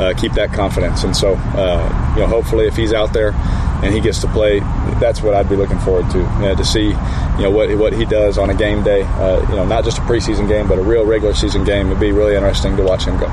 uh, 0.00 0.14
keep 0.14 0.32
that 0.32 0.52
confidence. 0.52 1.04
And 1.04 1.14
so 1.16 1.34
uh, 1.34 2.14
you 2.16 2.22
know, 2.22 2.26
hopefully 2.26 2.66
if 2.66 2.76
he's 2.76 2.92
out 2.92 3.12
there. 3.12 3.34
and 3.82 3.94
he 3.94 4.00
gets 4.00 4.20
to 4.20 4.28
play, 4.28 4.60
that's 5.00 5.22
what 5.22 5.34
I'd 5.34 5.48
be 5.48 5.56
looking 5.56 5.78
forward 5.78 6.10
to. 6.10 6.18
You 6.18 6.40
know, 6.40 6.54
to 6.54 6.64
see, 6.64 6.88
you 6.88 7.42
know, 7.42 7.50
what 7.50 7.74
what 7.78 7.92
he 7.92 8.04
does 8.04 8.36
on 8.36 8.50
a 8.50 8.54
game 8.54 8.82
day. 8.82 9.02
Uh, 9.02 9.40
you 9.48 9.56
know, 9.56 9.64
not 9.64 9.84
just 9.84 9.98
a 9.98 10.02
preseason 10.02 10.46
game, 10.48 10.68
but 10.68 10.78
a 10.78 10.82
real 10.82 11.04
regular 11.06 11.34
season 11.34 11.64
game. 11.64 11.86
It'd 11.86 12.00
be 12.00 12.12
really 12.12 12.34
interesting 12.34 12.76
to 12.76 12.82
watch 12.82 13.04
him 13.04 13.18
go. 13.18 13.26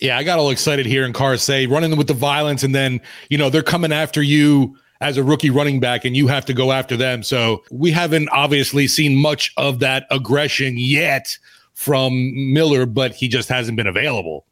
Yeah, 0.00 0.18
I 0.18 0.24
got 0.24 0.38
all 0.38 0.50
excited 0.50 0.86
hearing 0.86 1.12
Carr 1.12 1.36
say 1.36 1.66
running 1.66 1.96
with 1.96 2.06
the 2.06 2.14
violence, 2.14 2.62
and 2.62 2.74
then 2.74 3.00
you 3.28 3.38
know 3.38 3.50
they're 3.50 3.62
coming 3.62 3.92
after 3.92 4.22
you 4.22 4.76
as 5.00 5.18
a 5.18 5.22
rookie 5.22 5.50
running 5.50 5.80
back, 5.80 6.04
and 6.04 6.16
you 6.16 6.28
have 6.28 6.46
to 6.46 6.54
go 6.54 6.72
after 6.72 6.96
them. 6.96 7.22
So 7.22 7.62
we 7.70 7.90
haven't 7.90 8.28
obviously 8.30 8.86
seen 8.88 9.16
much 9.16 9.52
of 9.56 9.80
that 9.80 10.06
aggression 10.10 10.74
yet 10.78 11.38
from 11.74 12.54
Miller, 12.54 12.86
but 12.86 13.12
he 13.14 13.28
just 13.28 13.48
hasn't 13.48 13.76
been 13.76 13.86
available. 13.86 14.46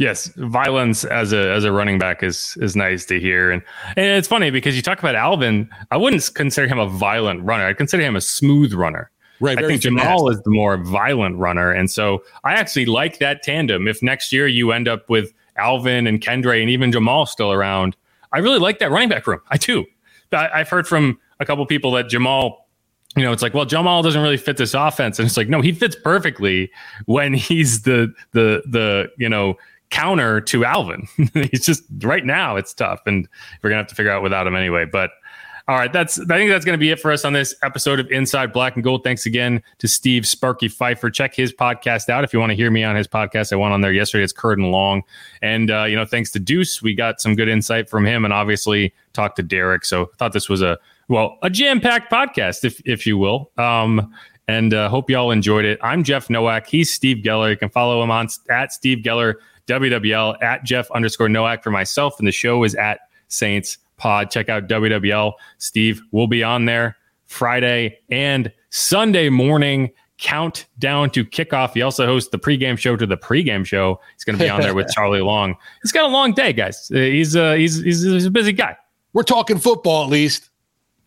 Yes, 0.00 0.28
violence 0.38 1.04
as 1.04 1.34
a 1.34 1.52
as 1.52 1.64
a 1.64 1.72
running 1.72 1.98
back 1.98 2.22
is 2.22 2.56
is 2.62 2.74
nice 2.74 3.04
to 3.04 3.20
hear, 3.20 3.50
and 3.50 3.62
and 3.98 4.06
it's 4.06 4.26
funny 4.26 4.48
because 4.48 4.74
you 4.74 4.80
talk 4.80 4.98
about 4.98 5.14
Alvin. 5.14 5.68
I 5.90 5.98
wouldn't 5.98 6.26
consider 6.34 6.66
him 6.66 6.78
a 6.78 6.86
violent 6.86 7.42
runner. 7.42 7.66
I'd 7.66 7.76
consider 7.76 8.02
him 8.02 8.16
a 8.16 8.22
smooth 8.22 8.72
runner. 8.72 9.10
Right. 9.40 9.58
I 9.58 9.66
think 9.66 9.82
Jamaal 9.82 10.32
is 10.32 10.40
the 10.40 10.50
more 10.52 10.78
violent 10.78 11.36
runner, 11.36 11.70
and 11.70 11.90
so 11.90 12.24
I 12.44 12.54
actually 12.54 12.86
like 12.86 13.18
that 13.18 13.42
tandem. 13.42 13.86
If 13.86 14.02
next 14.02 14.32
year 14.32 14.46
you 14.46 14.72
end 14.72 14.88
up 14.88 15.10
with 15.10 15.34
Alvin 15.56 16.06
and 16.06 16.18
Kendre 16.18 16.58
and 16.58 16.70
even 16.70 16.90
Jamaal 16.90 17.28
still 17.28 17.52
around, 17.52 17.94
I 18.32 18.38
really 18.38 18.58
like 18.58 18.78
that 18.78 18.90
running 18.90 19.10
back 19.10 19.26
room. 19.26 19.42
I 19.50 19.58
do. 19.58 19.84
I, 20.32 20.48
I've 20.48 20.70
heard 20.70 20.88
from 20.88 21.20
a 21.40 21.44
couple 21.44 21.66
people 21.66 21.90
that 21.92 22.06
Jamaal 22.06 22.56
you 23.16 23.24
know, 23.24 23.32
it's 23.32 23.42
like, 23.42 23.54
well, 23.54 23.66
Jamaal 23.66 24.04
doesn't 24.04 24.22
really 24.22 24.36
fit 24.36 24.56
this 24.56 24.72
offense, 24.72 25.18
and 25.18 25.26
it's 25.26 25.36
like, 25.36 25.48
no, 25.48 25.60
he 25.60 25.72
fits 25.72 25.96
perfectly 25.96 26.70
when 27.06 27.34
he's 27.34 27.82
the 27.82 28.14
the 28.32 28.62
the 28.66 29.10
you 29.18 29.28
know 29.28 29.58
counter 29.90 30.40
to 30.40 30.64
Alvin. 30.64 31.06
He's 31.50 31.66
just 31.66 31.82
right 32.00 32.24
now 32.24 32.56
it's 32.56 32.72
tough, 32.72 33.00
and 33.06 33.28
we're 33.62 33.70
gonna 33.70 33.82
have 33.82 33.88
to 33.88 33.94
figure 33.94 34.12
out 34.12 34.22
without 34.22 34.46
him 34.46 34.54
anyway. 34.56 34.84
But 34.84 35.10
all 35.68 35.76
right, 35.76 35.92
that's 35.92 36.18
I 36.18 36.24
think 36.36 36.50
that's 36.50 36.64
gonna 36.64 36.78
be 36.78 36.90
it 36.90 36.98
for 37.00 37.12
us 37.12 37.24
on 37.24 37.32
this 37.32 37.54
episode 37.62 38.00
of 38.00 38.10
Inside 38.10 38.52
Black 38.52 38.74
and 38.74 38.82
Gold. 38.82 39.04
Thanks 39.04 39.26
again 39.26 39.62
to 39.78 39.88
Steve 39.88 40.26
Sparky 40.26 40.68
Pfeiffer. 40.68 41.10
Check 41.10 41.34
his 41.34 41.52
podcast 41.52 42.08
out 42.08 42.24
if 42.24 42.32
you 42.32 42.40
want 42.40 42.50
to 42.50 42.56
hear 42.56 42.70
me 42.70 42.82
on 42.82 42.96
his 42.96 43.06
podcast. 43.06 43.52
I 43.52 43.56
went 43.56 43.72
on 43.72 43.80
there 43.80 43.92
yesterday. 43.92 44.24
It's 44.24 44.32
Curd 44.32 44.58
Long, 44.58 45.02
and 45.42 45.70
uh, 45.70 45.84
you 45.84 45.96
know, 45.96 46.04
thanks 46.04 46.30
to 46.32 46.40
Deuce, 46.40 46.82
we 46.82 46.94
got 46.94 47.20
some 47.20 47.34
good 47.36 47.48
insight 47.48 47.88
from 47.88 48.06
him, 48.06 48.24
and 48.24 48.32
obviously 48.32 48.94
talked 49.12 49.36
to 49.36 49.42
Derek. 49.42 49.84
So 49.84 50.04
I 50.04 50.16
thought 50.18 50.32
this 50.32 50.48
was 50.48 50.62
a 50.62 50.78
well 51.08 51.38
a 51.42 51.50
jam 51.50 51.80
packed 51.80 52.10
podcast, 52.10 52.64
if 52.64 52.80
if 52.84 53.06
you 53.06 53.18
will. 53.18 53.50
Um, 53.58 54.14
and 54.48 54.74
uh, 54.74 54.88
hope 54.88 55.08
y'all 55.08 55.30
enjoyed 55.30 55.64
it. 55.64 55.78
I'm 55.80 56.02
Jeff 56.02 56.28
Nowak. 56.28 56.66
He's 56.66 56.92
Steve 56.92 57.18
Geller. 57.18 57.50
You 57.50 57.56
can 57.56 57.68
follow 57.68 58.02
him 58.02 58.10
on 58.10 58.26
at 58.48 58.72
Steve 58.72 58.98
Geller 58.98 59.34
WWL 59.70 60.42
at 60.42 60.64
Jeff 60.64 60.90
underscore 60.90 61.28
Nowak 61.28 61.62
for 61.62 61.70
myself, 61.70 62.18
and 62.18 62.26
the 62.26 62.32
show 62.32 62.64
is 62.64 62.74
at 62.74 63.00
Saints 63.28 63.78
Pod. 63.96 64.30
Check 64.30 64.48
out 64.48 64.66
WWL. 64.66 65.32
Steve 65.58 66.02
will 66.10 66.26
be 66.26 66.42
on 66.42 66.64
there 66.64 66.96
Friday 67.26 67.98
and 68.10 68.52
Sunday 68.70 69.28
morning. 69.28 69.90
Countdown 70.18 71.08
to 71.10 71.24
kickoff. 71.24 71.72
He 71.72 71.80
also 71.80 72.04
hosts 72.04 72.30
the 72.30 72.38
pregame 72.38 72.76
show 72.76 72.94
to 72.94 73.06
the 73.06 73.16
pregame 73.16 73.64
show. 73.64 73.98
He's 74.14 74.24
going 74.24 74.36
to 74.36 74.44
be 74.44 74.50
on 74.50 74.60
there 74.60 74.74
with 74.74 74.88
Charlie 74.94 75.22
Long. 75.22 75.56
He's 75.82 75.92
got 75.92 76.04
a 76.04 76.12
long 76.12 76.34
day, 76.34 76.52
guys. 76.52 76.90
Uh, 76.92 76.98
he's 76.98 77.36
uh, 77.36 77.54
he's, 77.54 77.76
he's 77.80 78.02
he's 78.02 78.26
a 78.26 78.30
busy 78.30 78.52
guy. 78.52 78.76
We're 79.14 79.22
talking 79.22 79.58
football 79.58 80.04
at 80.04 80.10
least. 80.10 80.50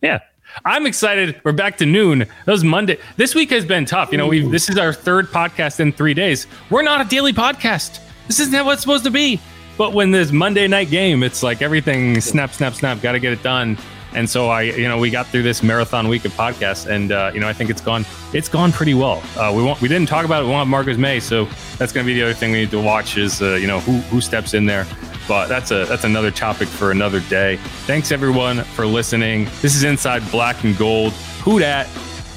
Yeah. 0.02 0.18
I'm 0.64 0.86
excited. 0.86 1.40
We're 1.44 1.52
back 1.52 1.78
to 1.78 1.86
noon. 1.86 2.20
That 2.20 2.52
was 2.52 2.64
Monday. 2.64 2.98
This 3.16 3.34
week 3.34 3.50
has 3.50 3.64
been 3.64 3.84
tough. 3.84 4.12
You 4.12 4.18
know, 4.18 4.26
we 4.26 4.40
this 4.48 4.68
is 4.68 4.78
our 4.78 4.92
third 4.92 5.26
podcast 5.28 5.80
in 5.80 5.92
three 5.92 6.14
days. 6.14 6.46
We're 6.70 6.82
not 6.82 7.00
a 7.00 7.08
daily 7.08 7.32
podcast. 7.32 8.00
This 8.26 8.40
isn't 8.40 8.54
how 8.54 8.68
it's 8.70 8.80
supposed 8.80 9.04
to 9.04 9.10
be. 9.10 9.40
But 9.76 9.92
when 9.92 10.10
this 10.10 10.30
Monday 10.30 10.68
night 10.68 10.90
game, 10.90 11.22
it's 11.22 11.42
like 11.42 11.60
everything 11.60 12.20
snap, 12.20 12.52
snap, 12.52 12.74
snap. 12.74 13.00
Got 13.00 13.12
to 13.12 13.20
get 13.20 13.32
it 13.32 13.42
done. 13.42 13.76
And 14.14 14.30
so 14.30 14.48
I, 14.48 14.62
you 14.62 14.86
know, 14.86 14.98
we 14.98 15.10
got 15.10 15.26
through 15.26 15.42
this 15.42 15.62
marathon 15.62 16.06
week 16.06 16.24
of 16.24 16.32
podcasts, 16.32 16.88
and 16.88 17.10
uh, 17.10 17.32
you 17.34 17.40
know, 17.40 17.48
I 17.48 17.52
think 17.52 17.68
it's 17.68 17.80
gone, 17.80 18.06
it's 18.32 18.48
gone 18.48 18.70
pretty 18.70 18.94
well. 18.94 19.20
Uh, 19.36 19.52
we 19.52 19.62
want, 19.64 19.80
we 19.80 19.88
didn't 19.88 20.08
talk 20.08 20.24
about 20.24 20.42
it. 20.44 20.46
We 20.46 20.52
want 20.52 20.70
Marcus 20.70 20.96
Maye, 20.96 21.18
so 21.18 21.46
that's 21.78 21.92
going 21.92 22.06
to 22.06 22.12
be 22.12 22.14
the 22.14 22.22
other 22.22 22.34
thing 22.34 22.52
we 22.52 22.60
need 22.60 22.70
to 22.70 22.80
watch 22.80 23.16
is, 23.16 23.42
uh, 23.42 23.54
you 23.54 23.66
know, 23.66 23.80
who 23.80 23.94
who 24.02 24.20
steps 24.20 24.54
in 24.54 24.66
there. 24.66 24.86
But 25.26 25.48
that's 25.48 25.72
a 25.72 25.84
that's 25.86 26.04
another 26.04 26.30
topic 26.30 26.68
for 26.68 26.92
another 26.92 27.20
day. 27.20 27.56
Thanks 27.86 28.12
everyone 28.12 28.58
for 28.58 28.86
listening. 28.86 29.46
This 29.60 29.74
is 29.74 29.82
Inside 29.82 30.22
Black 30.30 30.62
and 30.62 30.78
Gold. 30.78 31.12
Who 31.42 31.58
dat? 31.58 31.88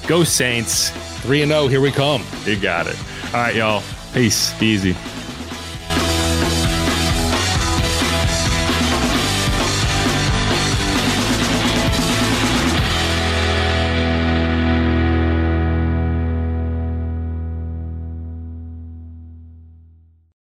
Go 0.07 0.23
Saints. 0.23 0.89
Three 1.21 1.43
and 1.43 1.51
zero. 1.51 1.67
Here 1.67 1.81
we 1.81 1.91
come. 1.91 2.23
You 2.45 2.59
got 2.59 2.87
it. 2.87 2.97
All 3.27 3.41
right, 3.41 3.55
y'all. 3.55 3.83
Peace. 4.13 4.57
Be 4.59 4.67
easy. 4.67 4.95